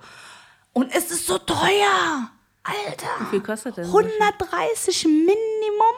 [0.73, 2.31] Und es ist so teuer.
[2.63, 3.07] Alter.
[3.19, 3.81] Wie viel kostet Schuh?
[3.83, 5.95] 130 Minimum.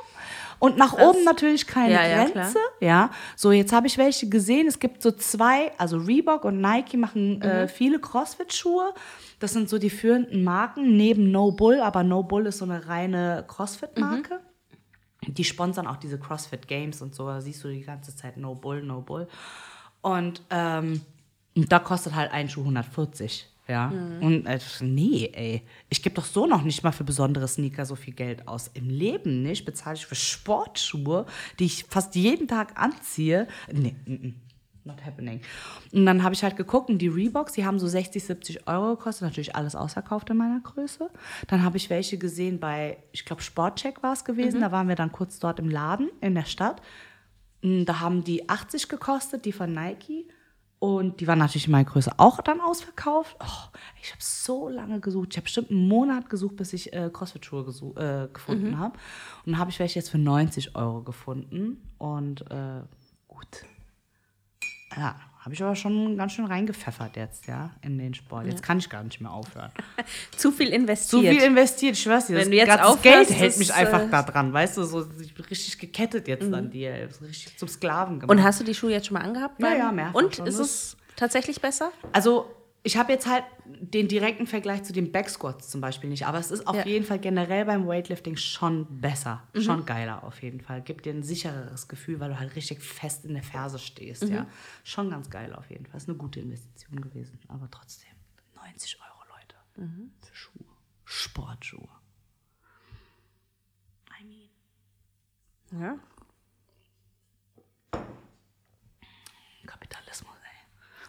[0.59, 2.57] Und nach oben natürlich keine Ja, ja, Grenze.
[2.79, 4.65] Ja, so jetzt habe ich welche gesehen.
[4.67, 7.41] Es gibt so zwei, also Reebok und Nike machen Mhm.
[7.41, 8.93] äh, viele Crossfit-Schuhe.
[9.39, 12.87] Das sind so die führenden Marken neben No Bull, aber No Bull ist so eine
[12.87, 14.35] reine Crossfit-Marke.
[15.27, 15.33] Mhm.
[15.33, 17.27] Die sponsern auch diese CrossFit Games und so.
[17.27, 19.27] Da siehst du die ganze Zeit No Bull, No Bull.
[20.01, 21.01] Und ähm,
[21.55, 23.47] und da kostet halt ein Schuh 140.
[23.67, 23.87] Ja.
[23.87, 24.21] Mhm.
[24.21, 25.61] Und äh, nee, ey.
[25.89, 28.69] Ich gebe doch so noch nicht mal für besondere Sneaker so viel Geld aus.
[28.73, 29.65] Im Leben nicht.
[29.65, 31.25] Bezahle ich für Sportschuhe,
[31.59, 33.47] die ich fast jeden Tag anziehe.
[33.71, 34.35] Nee, mm, mm.
[34.85, 35.39] Not happening.
[35.93, 38.97] Und dann habe ich halt geguckt und die Reeboks, die haben so 60, 70 Euro
[38.97, 39.29] gekostet.
[39.29, 41.09] Natürlich alles ausverkauft in meiner Größe.
[41.47, 44.59] Dann habe ich welche gesehen bei, ich glaube, Sportcheck war es gewesen.
[44.59, 46.81] Da waren wir dann kurz dort im Laden in der Stadt.
[47.61, 50.27] Mm, Da haben die 80 gekostet, die von Nike.
[50.83, 53.37] Und die waren natürlich in meiner Größe auch dann ausverkauft.
[53.39, 55.29] Oh, ich habe so lange gesucht.
[55.31, 57.61] Ich habe bestimmt einen Monat gesucht, bis ich äh, Crossfit-Schuhe
[57.95, 58.93] äh, gefunden habe.
[59.45, 61.89] Und dann habe ich welche jetzt für 90 Euro gefunden.
[61.99, 62.81] Und äh,
[63.29, 63.63] gut.
[64.97, 68.45] Ja, habe ich aber schon ganz schön reingepfeffert jetzt, ja, in den Sport.
[68.45, 69.71] Jetzt kann ich gar nicht mehr aufhören.
[70.37, 71.21] Zu viel investiert.
[71.21, 72.35] viel investiert, ich schwör's dir.
[72.37, 75.05] Wenn das du jetzt aufhörst, Geld hält mich einfach äh, da dran, weißt du, so
[75.21, 78.31] ich bin richtig gekettet jetzt an dir, richtig zum Sklaven gemacht.
[78.37, 79.61] Und hast du die Schuhe jetzt schon mal angehabt?
[79.61, 81.91] Ja, ja, mehrfach Und ist Das- es tatsächlich besser?
[82.13, 82.47] Also,
[82.83, 86.51] ich habe jetzt halt den direkten Vergleich zu den Backsquats zum Beispiel nicht, aber es
[86.51, 86.85] ist auf Ja.
[86.85, 90.81] jeden Fall generell beim Weightlifting schon besser, schon geiler auf jeden Fall.
[90.81, 94.47] Gibt dir ein sichereres Gefühl, weil du halt richtig fest in der Ferse stehst, ja.
[94.83, 95.97] Schon ganz geil auf jeden Fall.
[95.97, 98.11] Ist eine gute Investition gewesen, aber trotzdem
[98.55, 99.55] 90 Euro, Leute,
[100.21, 100.65] für Schuhe,
[101.05, 101.87] Sportschuhe.
[104.21, 105.97] I mean, Ja.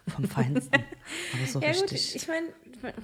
[0.06, 0.74] Vom Feinsten,
[1.32, 2.16] aber so Ja gut, richtig.
[2.16, 2.48] ich meine,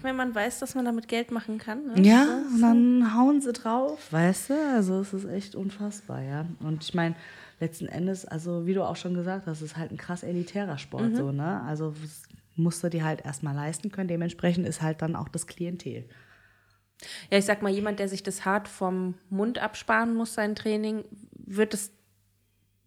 [0.02, 1.86] wenn man weiß, dass man damit Geld machen kann.
[1.86, 2.02] Ne?
[2.02, 4.54] Ja, und dann hauen sie drauf, weißt du?
[4.74, 6.44] Also es ist echt unfassbar, ja.
[6.60, 7.14] Und ich meine,
[7.58, 10.76] letzten Endes, also wie du auch schon gesagt hast, es ist halt ein krass elitärer
[10.76, 11.62] Sport, so, ne?
[11.62, 11.94] Also
[12.56, 14.08] musst du dir halt erstmal leisten können.
[14.08, 16.04] Dementsprechend ist halt dann auch das Klientel.
[17.30, 21.04] Ja, ich sag mal, jemand, der sich das hart vom Mund absparen muss, sein Training,
[21.32, 21.92] wird es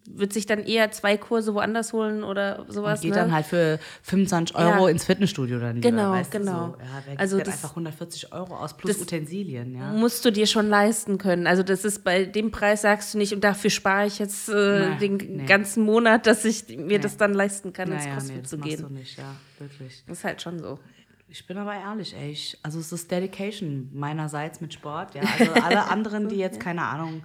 [0.10, 3.00] wird sich dann eher zwei Kurse woanders holen oder sowas.
[3.00, 3.18] Und geht ne?
[3.22, 4.90] dann halt für 25 Euro Ja.
[4.90, 6.68] ins Fitnessstudio dann lieber, Genau, weißt genau.
[6.68, 6.78] Du, so.
[6.80, 9.94] Ja, wer Also das- einfach 140 Euro aus plus Utensilien, ja.
[9.94, 11.48] musst du dir schon leisten können.
[11.48, 14.90] Also das ist bei dem Preis sagst du nicht und dafür spare ich jetzt äh,
[15.00, 15.46] Nee, den nee.
[15.46, 18.58] ganzen Monat, dass ich mir das dann leisten kann, ins Naja, CrossFit nee, das zu
[18.58, 18.82] gehen.
[18.82, 20.04] du nicht, ja, wirklich.
[20.08, 20.80] Das ist halt schon so.
[21.30, 22.30] Ich bin aber ehrlich, ey.
[22.32, 25.16] Ich, also es ist Dedication meinerseits mit Sport.
[25.16, 25.22] Ja.
[25.40, 27.24] Also alle anderen, die jetzt keine Ahnung,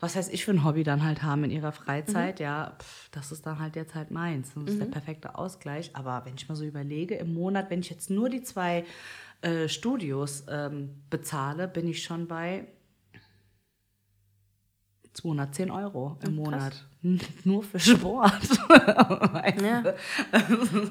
[0.00, 3.32] was heißt ich für ein Hobby dann halt haben in ihrer Freizeit, ja, pff, das
[3.32, 4.52] ist dann halt jetzt halt meins.
[4.54, 5.90] Das ist der perfekte Ausgleich.
[5.94, 8.84] Aber wenn ich mal so überlege, im Monat, wenn ich jetzt nur die zwei
[9.42, 12.66] äh, Studios ähm, bezahle, bin ich schon bei
[15.14, 16.84] 210 Euro im Monat.
[17.44, 18.32] Nur für Sport.
[19.62, 19.94] Ja.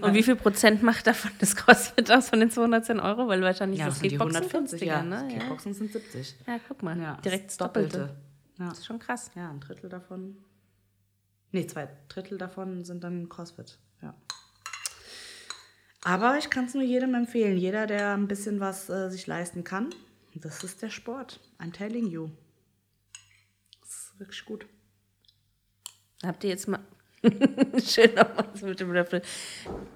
[0.02, 3.28] Und wie viel Prozent macht davon das CrossFit aus von den 210 Euro?
[3.28, 5.04] Weil wahrscheinlich Ja, das das sind die Kickboxen 140, günstiger, ja.
[5.04, 5.24] ne?
[5.24, 5.40] Das Ja.
[5.40, 6.36] Kickboxen sind 70.
[6.48, 7.00] ja, guck mal.
[7.00, 7.98] Ja, Direkt das das Doppelte.
[7.98, 8.16] Doppelte.
[8.64, 8.70] Ja.
[8.70, 9.30] Das ist schon krass.
[9.36, 10.38] ja, ein Drittel davon.
[11.52, 13.78] Nee, zwei Drittel davon sind dann CrossFit.
[14.02, 14.16] Ja.
[16.04, 17.58] Aber ich kann es nur jedem empfehlen.
[17.58, 19.94] Jeder, der ein bisschen was äh, sich leisten kann,
[20.36, 21.42] das ist der Sport.
[21.60, 22.30] I'm telling you.
[23.82, 24.66] Das ist wirklich gut.
[26.24, 26.80] Habt ihr jetzt mal.
[27.86, 29.22] Schön nochmal mit dem Löffel.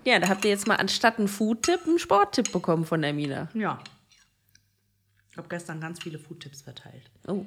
[0.05, 3.49] Ja, da habt ihr jetzt mal anstatt einen Food-Tipp einen Sport-Tipp bekommen von der Mina.
[3.53, 3.81] Ja.
[5.31, 7.09] Ich habe gestern ganz viele Food-Tipps verteilt.
[7.27, 7.45] Oh.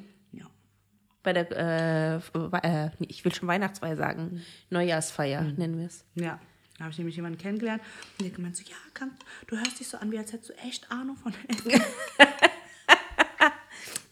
[1.22, 2.16] Bei der, äh,
[2.62, 4.42] äh, ich will schon Weihnachtsfeier sagen.
[4.70, 6.04] Neujahrsfeier nennen wir es.
[6.14, 6.40] Ja,
[6.78, 7.82] Da habe ich nämlich jemanden kennengelernt
[8.18, 9.10] und der gemeint so, ja, kann,
[9.46, 11.72] du hörst dich so an, wie als hättest du echt Ahnung von Essen.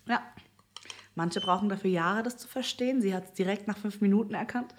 [0.06, 0.22] ja.
[1.14, 3.00] Manche brauchen dafür Jahre, das zu verstehen.
[3.00, 4.72] Sie hat es direkt nach fünf Minuten erkannt.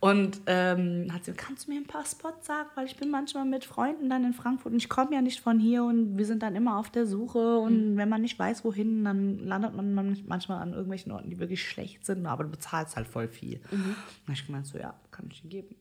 [0.00, 2.68] Und ähm, hat sie, kannst du mir ein paar Spots sagen?
[2.76, 5.58] Weil ich bin manchmal mit Freunden dann in Frankfurt und ich komme ja nicht von
[5.58, 7.58] hier und wir sind dann immer auf der Suche.
[7.58, 11.68] Und wenn man nicht weiß, wohin, dann landet man manchmal an irgendwelchen Orten, die wirklich
[11.68, 13.58] schlecht sind, aber du bezahlst halt voll viel.
[13.70, 13.70] Mhm.
[13.70, 13.96] Dann
[14.26, 15.74] habe ich gemeint, so ja, kann ich dir geben.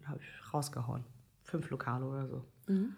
[0.00, 1.04] Dann habe ich rausgehauen.
[1.42, 2.42] Fünf Lokale oder so.
[2.68, 2.96] Mhm.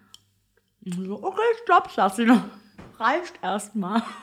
[0.85, 2.49] Und so, okay, stopp, Sassina.
[2.97, 4.01] Reicht erstmal.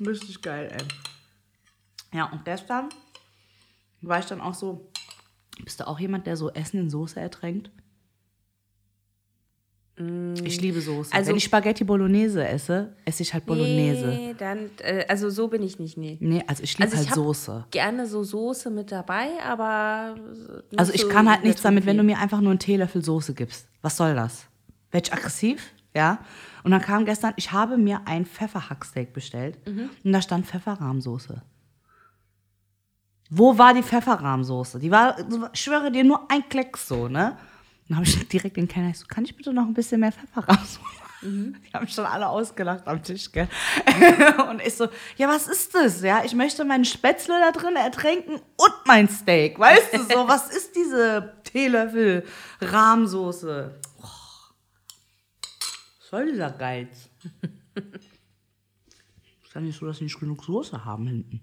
[0.00, 0.84] Richtig geil, ey.
[2.14, 2.88] Ja, und gestern
[4.00, 4.90] war ich dann auch so,
[5.64, 7.70] bist du auch jemand, der so Essen in Soße ertränkt?
[10.42, 11.12] Ich liebe Soße.
[11.14, 14.08] Also- Wenn ich Spaghetti Bolognese esse, esse ich halt Bolognese.
[14.08, 16.18] Nee, Nee, dann, äh, also so bin ich nicht, nee.
[16.48, 17.66] also ich liebe Also ich halt hab Soße.
[17.70, 20.16] Gerne so Soße mit dabei, aber.
[20.76, 23.34] Also ich so kann halt nichts damit, wenn du mir einfach nur einen Teelöffel Soße
[23.34, 23.68] gibst.
[23.82, 24.46] Was soll das?
[24.90, 25.72] Werd ich aggressiv?
[25.94, 26.18] Ja.
[26.64, 29.58] Und dann kam gestern, ich habe mir ein Pfefferhacksteak bestellt
[30.04, 31.40] und da stand Pfefferrahmsoße.
[33.36, 34.78] Wo war die Pfefferrahmsoße?
[34.78, 35.16] Die war,
[35.52, 37.36] ich schwöre dir, nur ein Klecks so, ne?
[37.88, 40.12] Dann habe ich direkt den Kellner, ich so, kann ich bitte noch ein bisschen mehr
[40.12, 40.80] Pfefferrahmsoße?
[41.22, 43.48] Die haben schon alle ausgelacht am Tisch, gell?
[44.50, 46.02] und ich so, ja, was ist das?
[46.02, 49.58] Ja, ich möchte meinen Spätzle da drin ertränken und mein Steak.
[49.58, 52.26] Weißt du so, was ist diese Teelöffel
[52.60, 53.74] Rahmsoße?
[55.98, 57.08] Was soll dieser Geiz?
[59.44, 61.40] ist ja nicht so, dass sie nicht genug Soße haben hinten.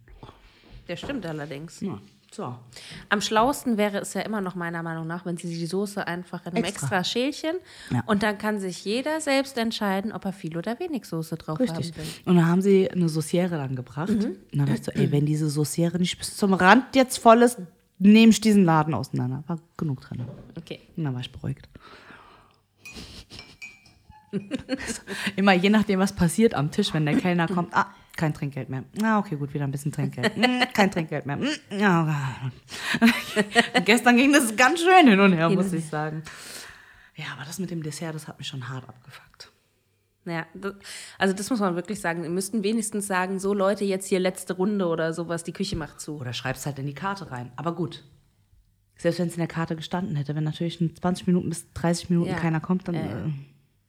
[0.92, 1.80] Der stimmt allerdings.
[1.80, 2.00] Ja,
[2.34, 2.54] so.
[3.08, 6.46] Am schlausten wäre es ja immer noch meiner Meinung nach, wenn sie die Soße einfach
[6.46, 6.98] in einem Extra.
[6.98, 7.56] extra, Schälchen
[7.92, 8.04] Ja.
[8.08, 11.92] und dann kann sich jeder selbst entscheiden, ob er viel oder wenig Soße drauf Richtig.
[11.94, 12.04] haben will.
[12.26, 14.10] Und dann haben sie eine Sauciere dann gebracht.
[14.10, 17.42] Und dann dachte ich so, ey, wenn diese Sauciere nicht bis zum Rand jetzt voll
[17.42, 17.58] ist,
[18.00, 19.46] nehme ich diesen Laden auseinander.
[19.48, 20.26] War genug drin.
[20.58, 20.82] Okay.
[20.98, 21.70] Und dann war ich beruhigt.
[25.38, 27.88] Immer je nachdem, was passiert am Tisch, wenn der Kellner kommt, ah,
[28.22, 28.84] kein Trinkgeld mehr.
[29.02, 30.38] Ah, okay, gut, wieder ein bisschen Trinkgeld.
[30.38, 31.40] Mm, kein Trinkgeld mehr.
[31.72, 32.52] Ja.
[33.86, 36.22] Gestern ging das ganz schön hin und her, Hin muss ich sagen.
[37.16, 39.52] Ja, aber das mit dem Dessert, das hat mich schon hart abgefuckt.
[40.26, 40.76] Ja, das,
[41.18, 42.22] also das muss man wirklich sagen.
[42.22, 46.00] Wir müssten wenigstens sagen, so Leute, jetzt hier letzte Runde oder sowas, die Küche macht
[46.00, 46.18] zu.
[46.18, 47.52] Oder schreibst halt in die Karte rein.
[47.56, 48.04] Aber gut.
[48.98, 52.12] Selbst wenn es in der Karte gestanden hätte, wenn natürlich in 20 Minuten bis 30
[52.12, 52.36] Minuten Ja.
[52.38, 53.32] keiner kommt, dann äh,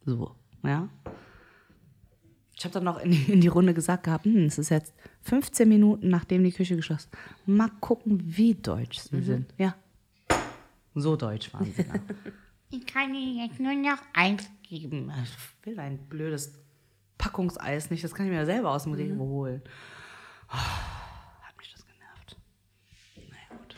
[0.07, 0.89] so, ja.
[2.63, 4.95] Ich habe dann noch in die, in die Runde gesagt gehabt, hm, es ist jetzt
[5.23, 7.49] 15 Minuten, nachdem die Küche geschlossen ist.
[7.49, 9.23] Mal gucken, wie deutsch sie Mhm.
[9.25, 9.55] sind.
[9.59, 9.75] Ja.
[10.95, 11.85] So deutsch waren sie
[12.71, 15.11] ich kann Ihnen jetzt nur noch eins geben.
[15.25, 16.53] Ich will ein blödes
[17.19, 18.99] Packungseis nicht, das kann ich mir ja selber aus dem Mhm.
[18.99, 19.63] Rewe holen.
[20.49, 22.37] Oh, hat mich das genervt.
[23.17, 23.75] Naja, gut.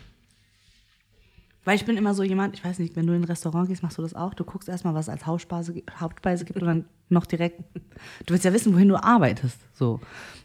[1.64, 3.82] Weil ich bin immer so jemand, ich weiß nicht, wenn du in ein Restaurant gehst,
[3.82, 4.34] machst du das auch.
[4.34, 7.60] Du guckst erstmal, was es als Hauptspeise, Hauptspeise gibt und dann noch direkt.
[8.26, 9.58] Du willst ja wissen, wohin du arbeitest.
[9.72, 9.94] So.
[9.94, 10.00] Und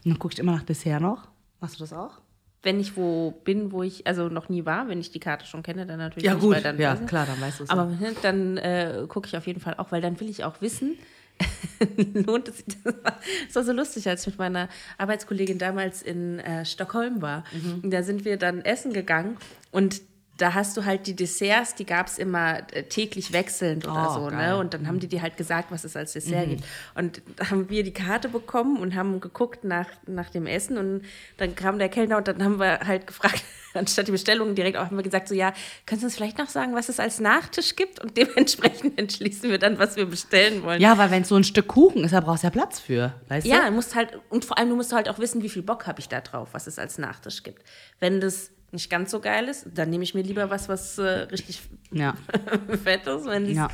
[0.05, 1.27] dann guckst du immer nach Dessert noch.
[1.59, 2.21] Machst du das auch?
[2.61, 5.63] Wenn ich wo bin, wo ich also noch nie war, wenn ich die Karte schon
[5.63, 7.69] kenne, dann natürlich nicht, weil dann ja, klar, dann weißt du es.
[7.69, 10.59] Aber ne, dann äh, gucke ich auf jeden Fall auch, weil dann will ich auch
[10.61, 10.97] wissen,
[12.13, 12.65] lohnt es sich.
[12.83, 14.67] Das war, so lustig, als ich mit meiner
[14.97, 17.45] Arbeitskollegin damals in äh, Stockholm war.
[17.51, 17.89] Mhm.
[17.89, 19.37] Da sind wir dann essen gegangen
[19.71, 20.01] und
[20.41, 24.13] da hast du halt die Desserts, die gab es immer äh, täglich wechselnd oder Oh,
[24.13, 24.25] so.
[24.27, 24.31] geil.
[24.31, 24.37] Mhm.
[24.37, 24.57] Ne?
[24.57, 26.63] Und dann haben die dir halt gesagt, was es als Dessert gibt.
[26.95, 30.77] Und da haben wir die Karte bekommen und haben geguckt nach, nach dem Essen.
[30.77, 31.03] Und
[31.37, 34.85] dann kam der Kellner und dann haben wir halt gefragt, anstatt die Bestellung direkt auch,
[34.85, 35.53] haben wir gesagt, so ja,
[35.85, 37.99] kannst du uns vielleicht noch sagen, was es als Nachtisch gibt?
[37.99, 40.81] Und dementsprechend entschließen wir dann, was wir bestellen wollen.
[40.81, 43.13] ja, weil wenn es so ein Stück Kuchen ist, da brauchst du ja Platz für.
[43.27, 43.65] Weißt Ja, du?
[43.67, 45.99] du musst halt, und vor allem, du musst halt auch wissen, wie viel Bock habe
[45.99, 47.63] ich da drauf, was es als Nachtisch gibt.
[47.99, 51.03] Wenn das nicht ganz so geil ist, dann nehme ich mir lieber was, was äh,
[51.31, 51.61] richtig
[51.91, 52.13] Ja.
[52.83, 53.25] fett ist.
[53.25, 53.69] Wenn es Ja.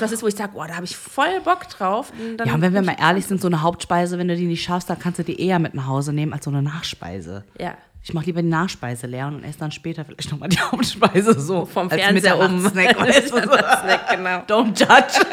[0.00, 2.12] was ist, wo ich sage, boah, da habe ich voll Bock drauf.
[2.44, 4.90] Ja, und wenn wir mal ehrlich sind, so eine Hauptspeise, wenn du die nicht schaffst,
[4.90, 7.44] dann kannst du die eher mit nach Hause nehmen als so eine Nachspeise.
[7.60, 7.76] Ja.
[8.00, 11.66] Ich mache lieber die Nachspeise leer und esse dann später vielleicht nochmal die Hauptspeise so.
[11.66, 12.62] Vom als Fernseher um.
[12.62, 13.38] Mitternachtssnack, weißt du.
[13.42, 14.38] Snack, genau.
[14.46, 15.26] Don't judge.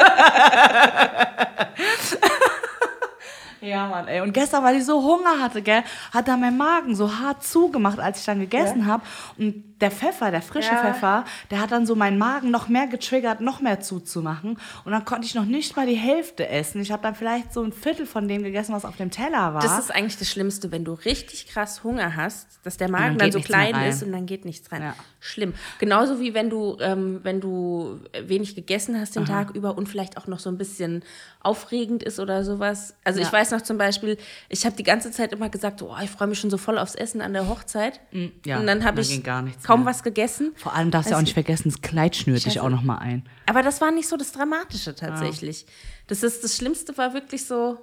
[3.66, 4.22] Ja, Mann, ey.
[4.22, 7.99] Und gestern, weil ich so Hunger hatte, gell, hat da mein Magen so hart zugemacht,
[7.99, 9.03] als ich dann gegessen habe.
[9.38, 10.82] Und der Pfeffer, der frische Ja.
[10.93, 14.57] Pfeffer, der hat dann so meinen Magen noch mehr getriggert, noch mehr zuzumachen.
[14.86, 16.82] Und dann konnte ich noch nicht mal die Hälfte essen.
[16.82, 19.61] Ich habe dann vielleicht so ein Viertel von dem gegessen, was auf dem Teller war.
[19.61, 23.13] Das ist eigentlich das Schlimmste, wenn du richtig krass Hunger hast, dass der dann Magen
[23.17, 24.82] geht dann so klein ist und dann geht nichts rein.
[24.82, 24.95] Ja.
[25.19, 25.53] Schlimm.
[25.80, 30.17] Genauso wie wenn du, ähm, wenn du wenig gegessen hast den Tag über und vielleicht
[30.17, 31.03] auch noch so ein bisschen
[31.41, 32.95] aufregend ist oder sowas.
[33.03, 33.34] Also ich Ja.
[33.34, 34.17] weiß noch zum Beispiel,
[34.49, 36.95] ich habe die ganze Zeit immer gesagt, oh, ich freue mich schon so voll aufs
[36.95, 37.99] Essen an der Hochzeit.
[38.45, 39.64] ja, und dann habe dann ich ging gar nichts.
[39.66, 40.53] Kaum was gegessen.
[40.55, 42.63] Vor allem darfst du ja auch nicht vergessen, das Kleid schnürt dich Scheiße.
[42.63, 43.28] auch noch mal ein.
[43.47, 45.66] Aber das war nicht so das Dramatische tatsächlich.
[46.07, 47.78] Das ist das Schlimmste war wirklich so,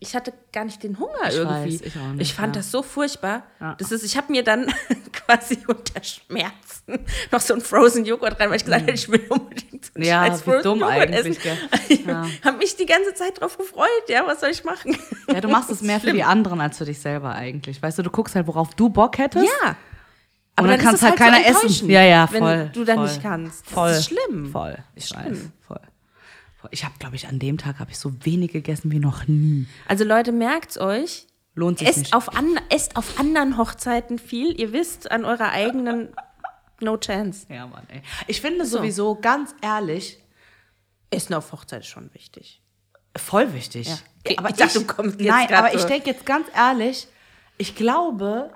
[0.00, 1.74] ich hatte gar nicht den Hunger Ich irgendwie.
[1.74, 2.60] weiß, ich auch nicht, fand ja.
[2.60, 3.44] das so furchtbar.
[3.60, 3.74] Ja.
[3.78, 4.66] Das ist, ich habe mir dann
[5.12, 6.98] quasi unter Schmerzen
[7.32, 10.04] noch so ein Frozen Joghurt rein, weil ich gesagt habe, ich will unbedingt so einen.
[10.04, 11.58] Ja, scheiß Frozen dumm Joghurt eigentlich, essen.
[11.88, 12.26] Ich Ja.
[12.44, 13.88] habe mich die ganze Zeit drauf gefreut.
[14.08, 14.96] Ja, was soll ich machen?
[15.32, 17.80] Ja, du machst es mehr für die anderen als für dich selber eigentlich.
[17.82, 19.46] Weißt du, du guckst halt, worauf du Bock hättest.
[19.62, 19.76] Ja.
[20.58, 21.56] Und dann ist kann es halt so keiner essen.
[21.62, 22.40] enttäuschend, Ja, ja, voll.
[22.40, 23.66] Wenn du dann voll, nicht kannst.
[23.66, 23.88] Voll.
[23.88, 24.50] Das ist schlimm.
[24.52, 24.78] Voll.
[24.94, 25.22] Ich Ist weiß.
[25.26, 25.52] schlimm.
[25.60, 25.80] Voll.
[26.70, 29.66] Ich habe, glaube ich, an dem Tag habe ich so wenig gegessen wie noch nie.
[29.86, 31.26] Also Leute, merkt's euch.
[31.56, 32.14] Lohnt sich Esst nicht.
[32.14, 34.58] auf, an, esst auf anderen Hochzeiten viel.
[34.58, 36.08] Ihr wisst, an eurer eigenen
[36.80, 37.46] No Chance.
[37.48, 38.02] Ja, Mann, ey.
[38.28, 40.18] Ich finde sowieso, ganz ehrlich,
[41.10, 42.60] Essen auf Hochzeit ist schon wichtig.
[43.16, 43.88] voll wichtig.
[43.88, 43.98] Ja.
[44.26, 47.06] Okay, ich dachte, du kommst jetzt Nein, aber so- ich denke jetzt ganz ehrlich,
[47.58, 48.50] ich glaube,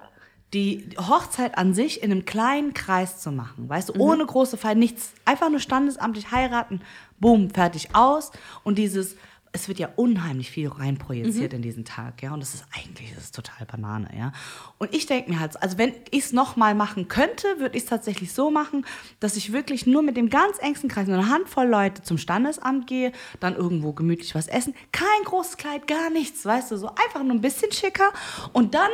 [0.54, 4.00] die Hochzeit an sich in einem kleinen Kreis zu machen, weißt du, Mhm.
[4.00, 6.80] ohne große Feier, nichts, einfach nur standesamtlich heiraten,
[7.20, 8.30] boom, fertig aus
[8.64, 9.16] und dieses,
[9.52, 11.56] es wird ja unheimlich viel reinprojiziert Mhm.
[11.56, 14.32] in diesen Tag, ja, und das ist eigentlich, das ist total Banane, ja.
[14.78, 17.88] Und ich denke mir halt, also wenn ich es nochmal machen könnte, würde ich es
[17.90, 18.86] tatsächlich so machen,
[19.20, 22.86] dass ich wirklich nur mit dem ganz engsten Kreis, nur eine Handvoll Leute zum Standesamt
[22.86, 27.22] gehe, dann irgendwo gemütlich was essen, kein großes Kleid, gar nichts, weißt du, so einfach
[27.22, 28.12] nur ein bisschen schicker
[28.54, 28.90] und dann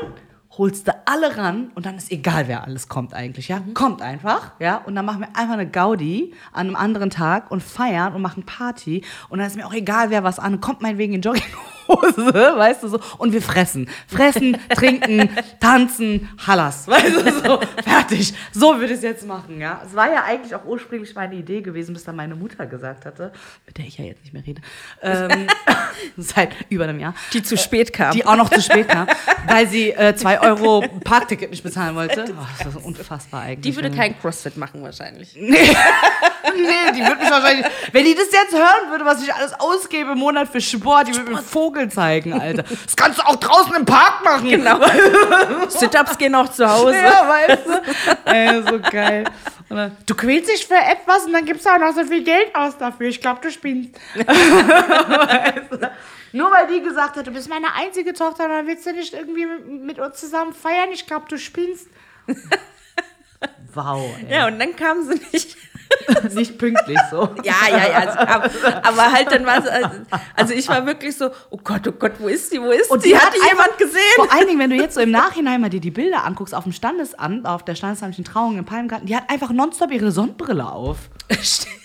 [0.57, 3.63] holst du alle ran und dann ist egal, wer alles kommt eigentlich, ja.
[3.75, 4.79] Kommt einfach, ja.
[4.79, 8.45] Und dann machen wir einfach eine Gaudi an einem anderen Tag und feiern und machen
[8.45, 9.05] Party.
[9.29, 10.61] Und dann ist mir auch egal, wer was an.
[10.61, 13.01] Kommt meinetwegen in Jogginghose, weißt du so.
[13.19, 13.89] Und wir fressen.
[14.07, 15.31] Fressen, trinken,
[15.61, 17.61] tanzen, Hallas, weißt du so.
[17.83, 18.35] Fertig.
[18.53, 19.83] So würde ich es jetzt machen, ja.
[19.85, 23.33] Es war ja eigentlich auch ursprünglich meine Idee gewesen, bis dann meine Mutter gesagt hatte,
[23.67, 24.63] mit der ich ja jetzt nicht mehr rede,
[25.03, 25.47] ähm,
[26.17, 27.15] seit über einem Jahr.
[27.33, 28.13] Die zu spät kam.
[28.13, 29.07] Die auch noch zu spät kam,
[29.47, 32.25] weil sie äh, zwei Euro Parkticket nicht bezahlen wollte.
[32.29, 33.75] Oh, das ist unfassbar eigentlich.
[33.75, 35.37] Die würde kein Crossfit machen wahrscheinlich.
[36.57, 37.67] Nee, die würde mich wahrscheinlich.
[37.93, 41.15] Wenn die das jetzt hören würde, was ich alles ausgebe im Monat für Sport, die
[41.15, 42.65] würde mir einen Vogel zeigen, Alter.
[42.85, 44.49] Das kannst du auch draußen im Park machen.
[44.49, 44.79] Genau.
[45.69, 46.95] Sit-ups gehen auch zu Hause.
[46.95, 48.31] Ja, weißt du?
[48.31, 49.25] Ey, so geil.
[49.69, 52.55] Dann, du quälst dich für etwas und dann gibst du auch noch so viel Geld
[52.55, 53.09] aus dafür.
[53.09, 53.99] Ich glaube, du spinnst.
[54.15, 55.91] weißt du?
[56.33, 59.47] Nur weil die gesagt hat, du bist meine einzige Tochter, dann willst du nicht irgendwie
[59.47, 60.91] mit, mit uns zusammen feiern.
[60.93, 61.89] Ich glaube, du spinnst.
[63.73, 64.35] Wow, ey.
[64.35, 65.57] Ja, und dann kam sie nicht.
[66.35, 67.31] Nicht pünktlich so.
[67.43, 68.13] Ja, ja, ja.
[68.13, 68.43] sie kam,
[68.83, 69.69] aber halt dann war sie,
[70.35, 73.05] also ich war wirklich so, oh Gott, oh Gott, wo ist die, wo ist Und
[73.05, 73.11] die?
[73.11, 74.01] die Hat hat jemand gesehen?
[74.17, 76.65] Vor allen Dingen, wenn du jetzt so im Nachhinein mal dir die Bilder anguckst auf
[76.65, 80.99] dem Standesamt, auf der standesamtlichen Trauung im Palmgarten, die hat einfach nonstop ihre Sonnenbrille auf.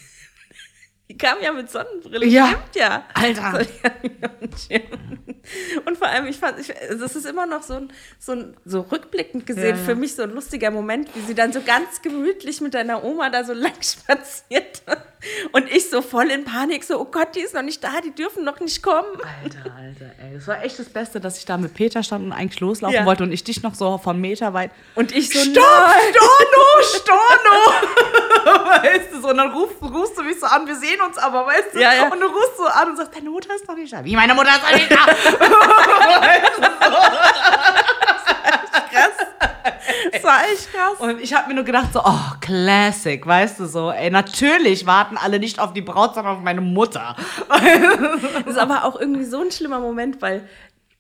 [1.10, 2.48] Die kam ja mit Sonnenbrille, Ja.
[2.48, 3.04] stimmt ja.
[3.16, 3.66] Alter.
[5.86, 8.82] Und vor allem, ich fand, ich, das ist immer noch so ein, so ein, so
[8.82, 9.76] rückblickend gesehen, Ja, ja.
[9.76, 13.30] für mich so ein lustiger Moment, wie sie dann so ganz gemütlich mit deiner Oma
[13.32, 14.84] da so lang spaziert.
[15.52, 18.12] Und ich so voll in Panik, so, oh Gott, die ist noch nicht da, die
[18.12, 19.06] dürfen noch nicht kommen.
[19.44, 20.34] Alter, Alter, ey.
[20.36, 23.06] Das war echt das Beste, dass ich da mit Peter stand und eigentlich loslaufen Ja.
[23.06, 24.72] wollte und ich dich noch so von Meter weit.
[24.96, 25.66] Und ich so, Stopp.
[26.12, 27.60] Storno, Storno!
[28.82, 31.46] weißt du so, und dann rufst, rufst du mich so an, wir sehen uns aber,
[31.46, 31.82] weißt du?
[31.82, 32.08] Ja, ja.
[32.12, 34.04] Und du rufst so an und sagst, deine Mutter ist noch nicht da.
[34.06, 35.06] Wie, meine Mutter ist noch nicht da?
[40.12, 41.00] Das war echt krass.
[41.00, 45.18] Und ich habe mir nur gedacht, so, oh, Classic, weißt du so, ey, natürlich warten
[45.18, 47.16] alle nicht auf die Braut, sondern auf meine Mutter.
[47.50, 50.48] Das ist aber auch irgendwie so ein schlimmer Moment, weil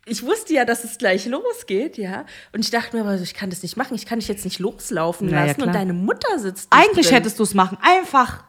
[0.05, 2.25] ich wusste ja, dass es gleich losgeht, ja.
[2.51, 3.95] Und ich dachte mir, aber ich kann das nicht machen.
[3.95, 6.67] Ich kann dich jetzt nicht loslaufen Na ja, lassen und deine Mutter sitzt.
[6.71, 7.17] Eigentlich drin.
[7.17, 8.43] hättest du es machen, einfach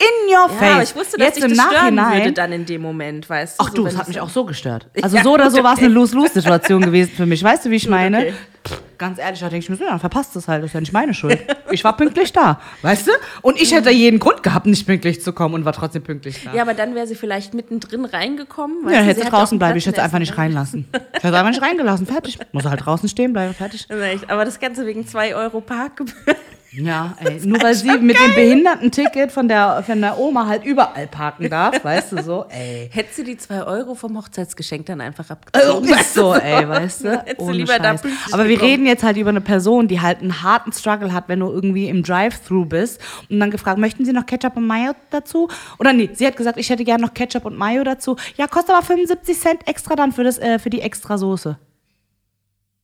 [0.00, 0.60] in your face.
[0.62, 2.18] Ja, aber ich wusste, dass Jetzt ich im das stören Nachhinein.
[2.22, 3.64] würde dann in dem Moment, weißt du.
[3.64, 4.86] Ach so, du, es hat ich mich so- auch so gestört.
[5.02, 5.94] Also Ja, so oder so gut, war es eine okay.
[5.94, 7.42] Lose-Lose-Situation gewesen für mich.
[7.44, 8.18] Weißt du, wie ich meine?
[8.18, 8.34] okay.
[8.66, 10.74] Pff, Ganz ehrlich, da denke ich mir so, ja, dann verpasst es halt, das ist
[10.74, 11.38] ja nicht meine Schuld.
[11.70, 13.12] Ich war pünktlich da, weißt du?
[13.40, 16.52] Und ich hätte jeden Grund gehabt, nicht pünktlich zu kommen und war trotzdem pünktlich da.
[16.52, 18.84] Ja, aber dann wäre sie vielleicht mittendrin reingekommen.
[18.90, 20.40] Ja, du, hätte sie draußen bleiben, ich hätte Platz einfach nicht Essen.
[20.40, 20.88] reingelassen.
[21.16, 22.38] Ich hätte einfach nicht reingelassen, fertig.
[22.52, 23.86] Muss halt draußen stehen bleiben, fertig.
[23.88, 26.14] Das Aber das Ganze wegen 2 Euro Parkgebühr.
[26.72, 31.08] Ja, ey, nur weil sie mit dem Behindertenticket von der, von der Oma halt überall
[31.08, 32.88] parken darf, weißt du so, ey.
[32.92, 35.88] Hätte sie die 2 Euro vom Hochzeitsgeschenk dann einfach Oh, abgezogen.
[35.88, 37.10] ist so, ey, weißt du?
[37.18, 38.02] Hättest du Ohne lieber Scheiß.
[38.32, 41.40] Aber wir reden jetzt halt über eine Person, die halt einen harten Struggle hat, wenn
[41.40, 45.48] du irgendwie im Drive-Thru bist und dann gefragt, möchten Sie noch Ketchup und Mayo dazu?
[45.78, 48.16] Oder nee, sie hat gesagt, ich hätte gerne noch Ketchup und Mayo dazu.
[48.36, 51.58] Ja, kostet aber 75 Cent extra dann für, das, äh, für die extra Soße.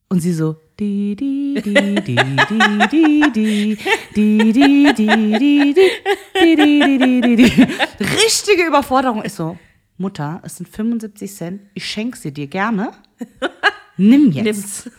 [0.08, 2.16] Und sie so, di, di, di, di, di,
[2.90, 3.76] di, di, di,
[4.12, 7.66] di, di, di, di, di, di, di, di, di.
[7.98, 9.58] Richtige Überforderung ist so,
[9.98, 12.92] Mutter, es sind 75 Cent, ich schenke sie dir gerne.
[13.96, 14.44] Nimm jetzt.
[14.44, 14.90] Nimm's.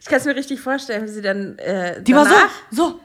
[0.00, 1.58] Ich kann es mir richtig vorstellen, wie sie dann.
[1.58, 2.34] Äh, Die war so,
[2.70, 3.00] so.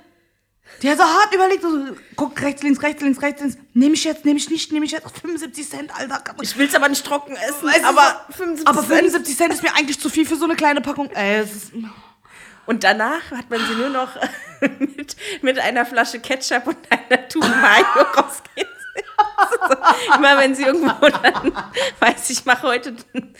[0.81, 3.57] Die hat so hart überlegt, so, guck rechts, links, rechts, links, rechts, links.
[3.73, 6.23] Nehme ich jetzt, nehme ich nicht, nehme ich jetzt 75 Cent, Alter.
[6.41, 7.67] Ich will es aber nicht trocken essen.
[7.67, 8.99] Weißt aber so- 75 aber Cent.
[8.99, 11.09] 75 Cent ist mir eigentlich zu viel für so eine kleine Packung.
[11.11, 11.71] Ist,
[12.65, 14.09] Und danach hat man sie nur noch
[14.79, 17.85] mit, mit einer Flasche Ketchup und einer Tube Mayo
[18.17, 18.67] rausgehen.
[18.93, 19.75] So,
[20.17, 21.53] immer wenn sie irgendwo dann
[21.99, 23.33] weiß, ich mache heute einen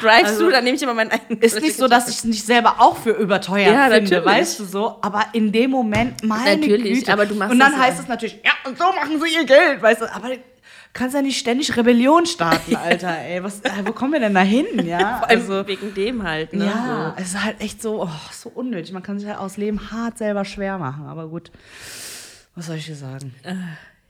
[0.00, 1.40] Drive-Thru, Also, dann nehme ich immer meinen eigenen.
[1.42, 4.24] ist nicht so, dass ich es nicht selber auch für überteuert Ja, finde, natürlich.
[4.24, 4.98] weißt du so.
[5.02, 7.12] Aber in dem Moment, meine Natürlich, Güte.
[7.12, 8.02] aber du machst Und dann heißt ja.
[8.02, 10.14] es natürlich, ja, und so machen sie ihr Geld, weißt du.
[10.14, 10.38] Aber du
[10.92, 13.42] kannst ja nicht ständig Rebellion starten, Alter, ey.
[13.42, 15.18] Was, äh, wo kommen wir denn da hin, ja?
[15.18, 16.52] Vor allem Also, wegen dem halt.
[16.52, 16.66] Ne?
[16.66, 18.92] ja, es ist halt echt so, oh, so unnötig.
[18.92, 21.06] Man kann sich halt aus Leben hart selber schwer machen.
[21.06, 21.50] Aber gut,
[22.54, 23.34] was soll ich dir sagen?
[23.44, 23.50] So.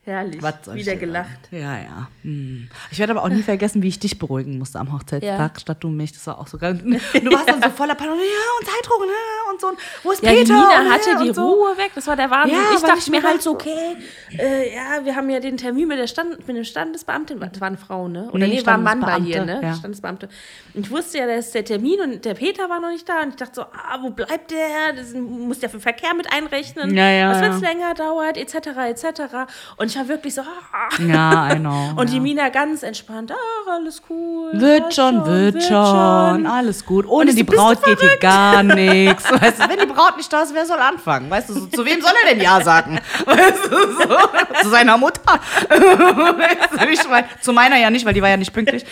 [0.07, 0.41] Herrlich.
[0.73, 1.49] Wieder gelacht.
[1.51, 1.63] sagen?
[1.63, 2.09] Ja, ja.
[2.23, 2.69] Hm.
[2.93, 5.61] Ich werde aber auch nie vergessen, wie ich dich beruhigen musste am Hochzeitstag, Ja.
[5.61, 6.13] statt du mich.
[6.13, 6.81] Das war auch so ganz.
[6.83, 8.13] Du warst dann so voller Panik.
[8.15, 9.53] Ja, und Zeitdruck, ne?
[9.53, 9.67] Und so.
[9.69, 10.55] Und wo ist Ja, die Peter?
[10.55, 11.43] Nina Und, hatte die so.
[11.55, 12.57] Ruhe weg, das war der Wahnsinn.
[12.57, 13.97] Ja, ich dachte ich mir halt so, okay,
[14.39, 17.67] äh, ja, wir haben ja den Termin mit der Stand, mit der Standesbeamtin, das war
[17.67, 18.29] eine Frau, ne?
[18.31, 19.61] Oder Nee, nee, war ein Mann bei ihr, ne?
[19.61, 19.75] ja.
[19.75, 20.29] Standesbeamte.
[20.75, 23.23] Und ich wusste ja, da ist der Termin und der Peter war noch nicht da
[23.23, 24.93] und ich dachte so, ah, wo bleibt der?
[24.95, 27.69] Das muss der für Verkehr mit einrechnen, Ja, ja, was wenn es ja.
[27.71, 28.55] länger dauert, etc.,
[28.89, 29.21] etc.
[29.77, 31.03] Und ich war wirklich so, ah.
[31.03, 31.93] Ja, I know.
[31.97, 32.23] Und die ja.
[32.23, 34.51] Mina ganz entspannt, ach, alles cool.
[34.55, 37.07] Wird passt schon, wird schon, alles gut.
[37.07, 39.25] Ohne die so, Braut geht hier gar nichts.
[39.31, 41.31] Weißt du, wenn die Braut nicht da ist, wer soll anfangen?
[41.31, 43.01] Weißt du, so, zu wem soll er denn Ja sagen?
[43.25, 45.21] Weißt du, so, zu seiner Mutter.
[45.69, 48.85] Weißt du, ich mein, zu meiner ja nicht, weil die war ja nicht pünktlich.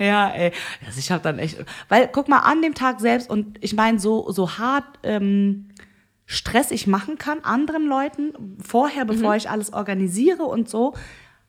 [0.00, 0.52] Ja, ey.
[0.86, 1.58] Also ich habe dann echt.
[1.88, 5.68] Weil, guck mal, an dem Tag selbst, und ich meine, so, so hart ähm,
[6.30, 10.94] Stress ich machen kann, anderen Leuten, vorher, bevor ich alles organisiere und so,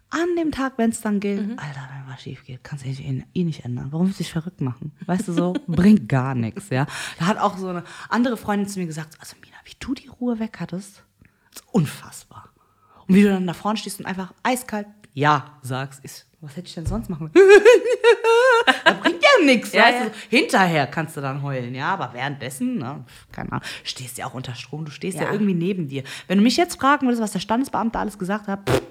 [0.09, 3.23] an dem Tag, wenn es dann gilt, Alter, wenn was schief geht, kannst du eh,
[3.31, 3.91] eh nicht ändern.
[3.91, 4.91] Warum willst du dich verrückt machen?
[5.05, 5.53] Weißt du so?
[5.67, 6.87] Bringt gar nichts, ja.
[7.19, 10.07] Da hat auch so eine andere Freundin zu mir gesagt, also Mina, wie du die
[10.07, 11.03] Ruhe weg hattest,
[11.53, 12.49] ist unfassbar.
[13.07, 16.67] Und wie du dann da vorne stehst und einfach eiskalt Ja sagst, ist, was hätte
[16.67, 17.29] ich denn sonst machen?
[18.85, 20.05] das bringt ja nichts, Ja, weißt ja.
[20.05, 20.11] du?
[20.29, 24.55] Hinterher kannst du dann heulen, ja, aber währenddessen, ne, keine Ahnung, stehst ja auch unter
[24.55, 25.25] Strom, du stehst ja.
[25.25, 25.31] Ja.
[25.31, 26.03] irgendwie neben dir.
[26.27, 28.81] Wenn du mich jetzt fragen würdest, was der Standesbeamte alles gesagt hat, pff,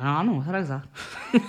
[0.00, 0.88] keine Ahnung, was hat er gesagt?
[1.32, 1.40] ich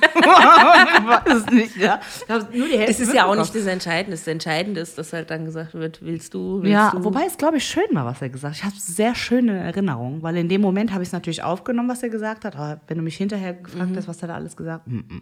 [1.07, 1.99] weiß es nicht, ja.
[2.27, 4.17] Nur die Hälfte Es ist ja auch nicht das Entscheidende.
[4.17, 7.03] Das Entscheidende ist, dass halt dann gesagt wird, willst du, willst Ja, du.
[7.03, 8.59] wobei es, glaube ich, schön war, was er gesagt hat.
[8.59, 12.03] Ich habe sehr schöne Erinnerungen, weil in dem Moment habe ich es natürlich aufgenommen, was
[12.03, 12.55] er gesagt hat.
[12.55, 15.21] Aber wenn du mich hinterher gefragt hast, was hat er alles gesagt, -mm.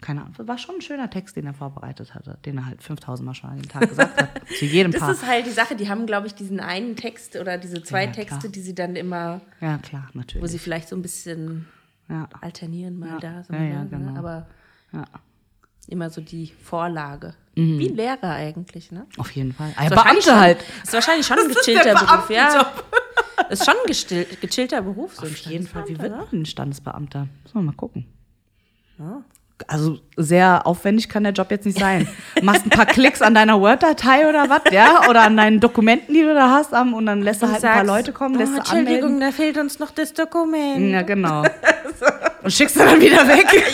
[0.00, 0.34] keine Ahnung.
[0.38, 3.50] War schon ein schöner Text, den er vorbereitet hatte, den er halt 5000 Mal schon
[3.50, 4.30] an dem Tag gesagt hat.
[4.58, 5.12] Zu jedem Das Paar.
[5.12, 8.10] ist halt die Sache, die haben, glaube ich, diesen einen Text oder diese zwei Ja.
[8.12, 10.50] Texte, die sie dann immer, ja, klar, wo natürlich.
[10.50, 11.66] sie vielleicht so ein bisschen
[12.10, 13.42] ja, alternieren mal da.
[13.44, 14.06] So Ja, mal ja, da, ne?
[14.06, 14.18] genau.
[14.18, 14.46] Aber
[14.92, 15.04] ja,
[15.88, 17.34] immer so die Vorlage.
[17.54, 19.06] Wie ein Lehrer eigentlich, ne?
[19.18, 19.70] auf jeden Fall.
[19.70, 20.58] Ist Ein wahrscheinlich Beamte halt.
[20.62, 22.72] Schon, ist wahrscheinlich schon ein gechillter Beruf, ja.
[23.50, 25.16] Ist schon ein gestill, gechillter Beruf.
[25.16, 25.88] So Auf jeden Fall.
[25.88, 27.26] Wie wird man ein Standesbeamter?
[27.42, 28.06] Müssen wir mal gucken.
[28.98, 29.22] Ja.
[29.66, 32.08] Also sehr aufwendig kann der Job jetzt nicht sein.
[32.42, 35.08] Machst ein paar Klicks an deiner Word-Datei oder was, ja?
[35.08, 37.84] Oder an deinen Dokumenten, die du da hast, und dann lässt du halt ein paar
[37.84, 39.20] Leute kommen, lässt oh, du Entschuldigung, anmelden.
[39.20, 40.90] da fehlt uns noch das Dokument.
[40.90, 41.44] Ja, genau.
[42.42, 43.46] Und schickst du dann wieder weg.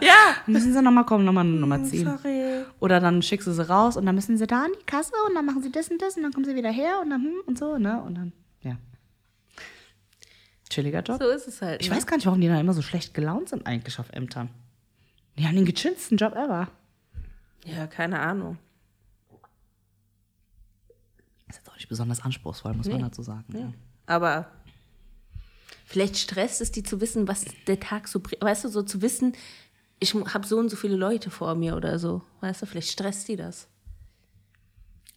[0.00, 0.34] Ja.
[0.46, 2.06] Müssen sie nochmal kommen, nochmal eine Nummer ziehen.
[2.06, 2.64] Sorry.
[2.80, 5.34] Oder dann schickst du sie raus und dann müssen sie da an die Kasse und
[5.34, 7.34] dann machen sie das und das und dann kommen sie wieder her und dann hm
[7.46, 8.02] und so, ne?
[8.02, 8.76] Und dann, ja.
[10.68, 11.18] Chilliger Job.
[11.22, 11.80] So ist es halt.
[11.82, 11.96] Ich ne?
[11.96, 14.50] weiß gar nicht, warum die da immer so schlecht gelaunt sind eigentlich auf Ämtern.
[15.38, 16.68] Die haben den gechillsten Job ever.
[17.64, 18.58] Ja, keine Ahnung.
[21.48, 23.02] Ist jetzt auch nicht besonders anspruchsvoll, muss man Nee.
[23.02, 23.44] dazu sagen.
[23.56, 23.72] Ja.
[24.06, 24.46] Aber
[25.84, 28.42] vielleicht stresst es die zu wissen, was der Tag so bringt.
[28.42, 29.34] Weißt du, so zu wissen,
[30.00, 32.22] ich habe so und so viele Leute vor mir oder so.
[32.40, 33.68] Weißt du, vielleicht stresst die das.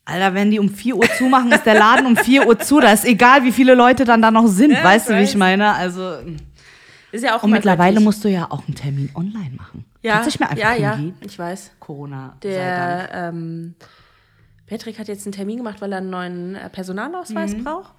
[0.08, 2.80] Alter, wenn die um 4 Uhr zumachen, ist der Laden um 4 Uhr zu.
[2.80, 4.72] Da ist egal, wie viele Leute dann da noch sind.
[4.72, 5.36] Ja, weißt du, wie ich weiß.
[5.38, 5.74] meine?
[5.74, 6.18] Also,
[7.12, 9.84] Ist ja auch und mittlerweile musst du ja auch einen Termin online machen.
[10.06, 11.18] Ja, Kannst dich mir einfach ja, ja, hingehen.
[11.26, 11.72] ich weiß.
[11.80, 12.38] Corona.
[12.44, 13.76] Der ähm,
[14.68, 17.64] Patrick hat jetzt einen Termin gemacht, weil er einen neuen äh, Personalausweis Mhm.
[17.64, 17.94] braucht.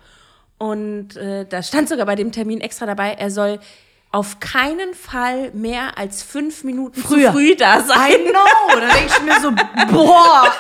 [0.59, 3.59] Und äh, da stand sogar bei dem Termin extra dabei, er soll
[4.13, 7.33] auf keinen Fall mehr als fünf Minuten Früher.
[7.33, 8.13] zu früh da sein.
[8.13, 8.81] I know.
[8.81, 9.51] Da denke ich mir so,
[9.93, 10.53] boah,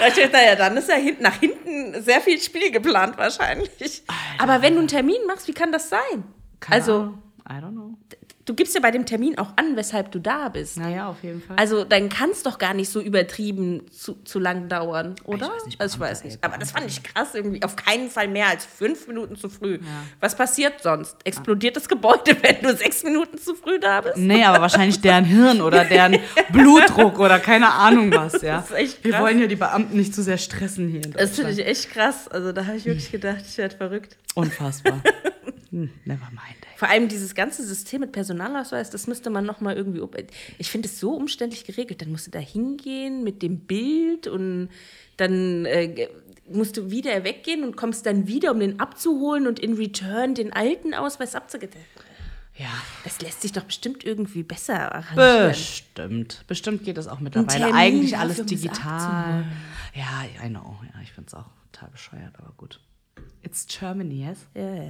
[0.00, 0.28] Alter.
[0.28, 4.02] Da ja, dann ist ja hinten, nach hinten sehr viel Spiel geplant wahrscheinlich.
[4.38, 6.22] Aber wenn du einen Termin machst, wie kann das sein?
[6.70, 7.14] also,
[7.48, 7.94] I don't know.
[8.48, 10.78] Du gibst ja bei dem Termin auch an, weshalb du da bist.
[10.78, 11.56] Naja, auf jeden Fall.
[11.56, 15.50] Also dann kann es doch gar nicht so übertrieben zu, zu lang dauern, oder?
[15.50, 16.42] weiß nicht, also, ich weiß nicht.
[16.42, 17.62] Aber das fand ich krass irgendwie.
[17.62, 19.78] Auf keinen Fall mehr als fünf Minuten zu früh.
[20.20, 21.16] Was passiert sonst?
[21.24, 24.16] Explodiert das Gebäude, wenn du sechs Minuten zu früh da bist?
[24.16, 26.16] Nee, aber wahrscheinlich deren Hirn oder deren
[26.52, 28.58] Blutdruck oder keine Ahnung was, ja.
[28.58, 29.22] Das ist echt Wir krass.
[29.22, 32.28] wollen ja die Beamten nicht zu sehr stressen hier Das finde ich echt krass.
[32.28, 34.16] Also da habe ich wirklich gedacht, ich werde verrückt.
[34.34, 35.02] Unfassbar.
[35.70, 36.78] Hm, never mind, ey.
[36.78, 40.02] Vor allem dieses ganze System mit Personalausweis, das müsste man noch mal irgendwie.
[40.58, 42.00] Ich finde es so umständlich geregelt.
[42.00, 44.70] Dann musst du da hingehen mit dem Bild und
[45.18, 46.08] dann äh,
[46.48, 50.52] musst du wieder weggehen und kommst dann wieder, um den abzuholen und in Return den
[50.52, 51.80] alten Ausweis abzugeben.
[52.56, 52.66] Ja.
[53.04, 55.50] Das lässt sich doch bestimmt irgendwie besser arrangieren.
[55.50, 56.44] Bestimmt.
[56.48, 57.72] Bestimmt geht das auch mittlerweile.
[57.72, 59.44] Eigentlich alles digital.
[59.94, 60.76] Ja, I know.
[60.82, 62.80] Ja, ich finde es auch total bescheuert, aber gut.
[63.42, 64.46] It's Germany, yes?
[64.54, 64.82] Ja, ja.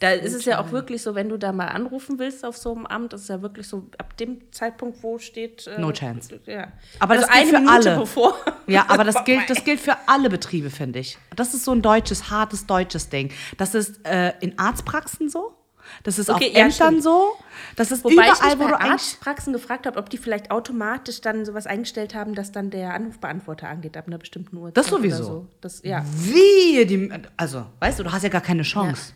[0.00, 2.74] Da ist es ja auch wirklich so, wenn du da mal anrufen willst auf so
[2.74, 5.66] einem Amt, das ist ja wirklich so ab dem Zeitpunkt, wo steht.
[5.66, 6.40] Äh, No chance.
[6.46, 6.72] Ja.
[6.98, 8.00] Aber also das gilt für Minute alle.
[8.00, 8.34] bevor.
[8.66, 11.18] Ja, aber das gilt, das gilt für alle Betriebe, finde ich.
[11.36, 13.30] Das ist so ein deutsches, hartes deutsches Ding.
[13.58, 15.54] Das ist äh, in Arztpraxen so.
[16.02, 17.02] Das ist Okay, auf ja, Ämtern stimmt.
[17.02, 17.32] so.
[17.76, 18.80] Das ist Wobei ich überall, mich wo du.
[18.80, 23.68] Arztpraxen gefragt habe, ob die vielleicht automatisch dann sowas eingestellt haben, dass dann der Anrufbeantworter
[23.68, 24.76] angeht ab einer bestimmten Uhrzeit.
[24.76, 25.22] Das sowieso.
[25.24, 25.48] So.
[25.60, 26.04] Das, ja.
[26.16, 27.10] Wie die.
[27.36, 29.12] Also, weißt du, du hast ja gar keine Chance.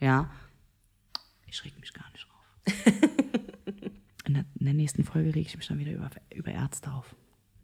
[0.00, 0.28] Ja.
[1.46, 2.72] Ich reg mich gar nicht auf.
[4.26, 7.14] In der, in der nächsten Folge reg ich mich dann wieder über, über Ärzte auf.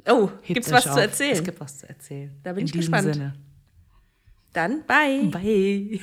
[0.08, 0.94] Oh, Hebt gibt's was auf.
[0.94, 1.32] zu erzählen?
[1.32, 2.30] Es gibt was zu erzählen.
[2.44, 3.12] Da bin In ich gespannt.
[3.14, 3.34] Sinne.
[4.52, 5.26] Dann bye.
[5.26, 6.00] Bye.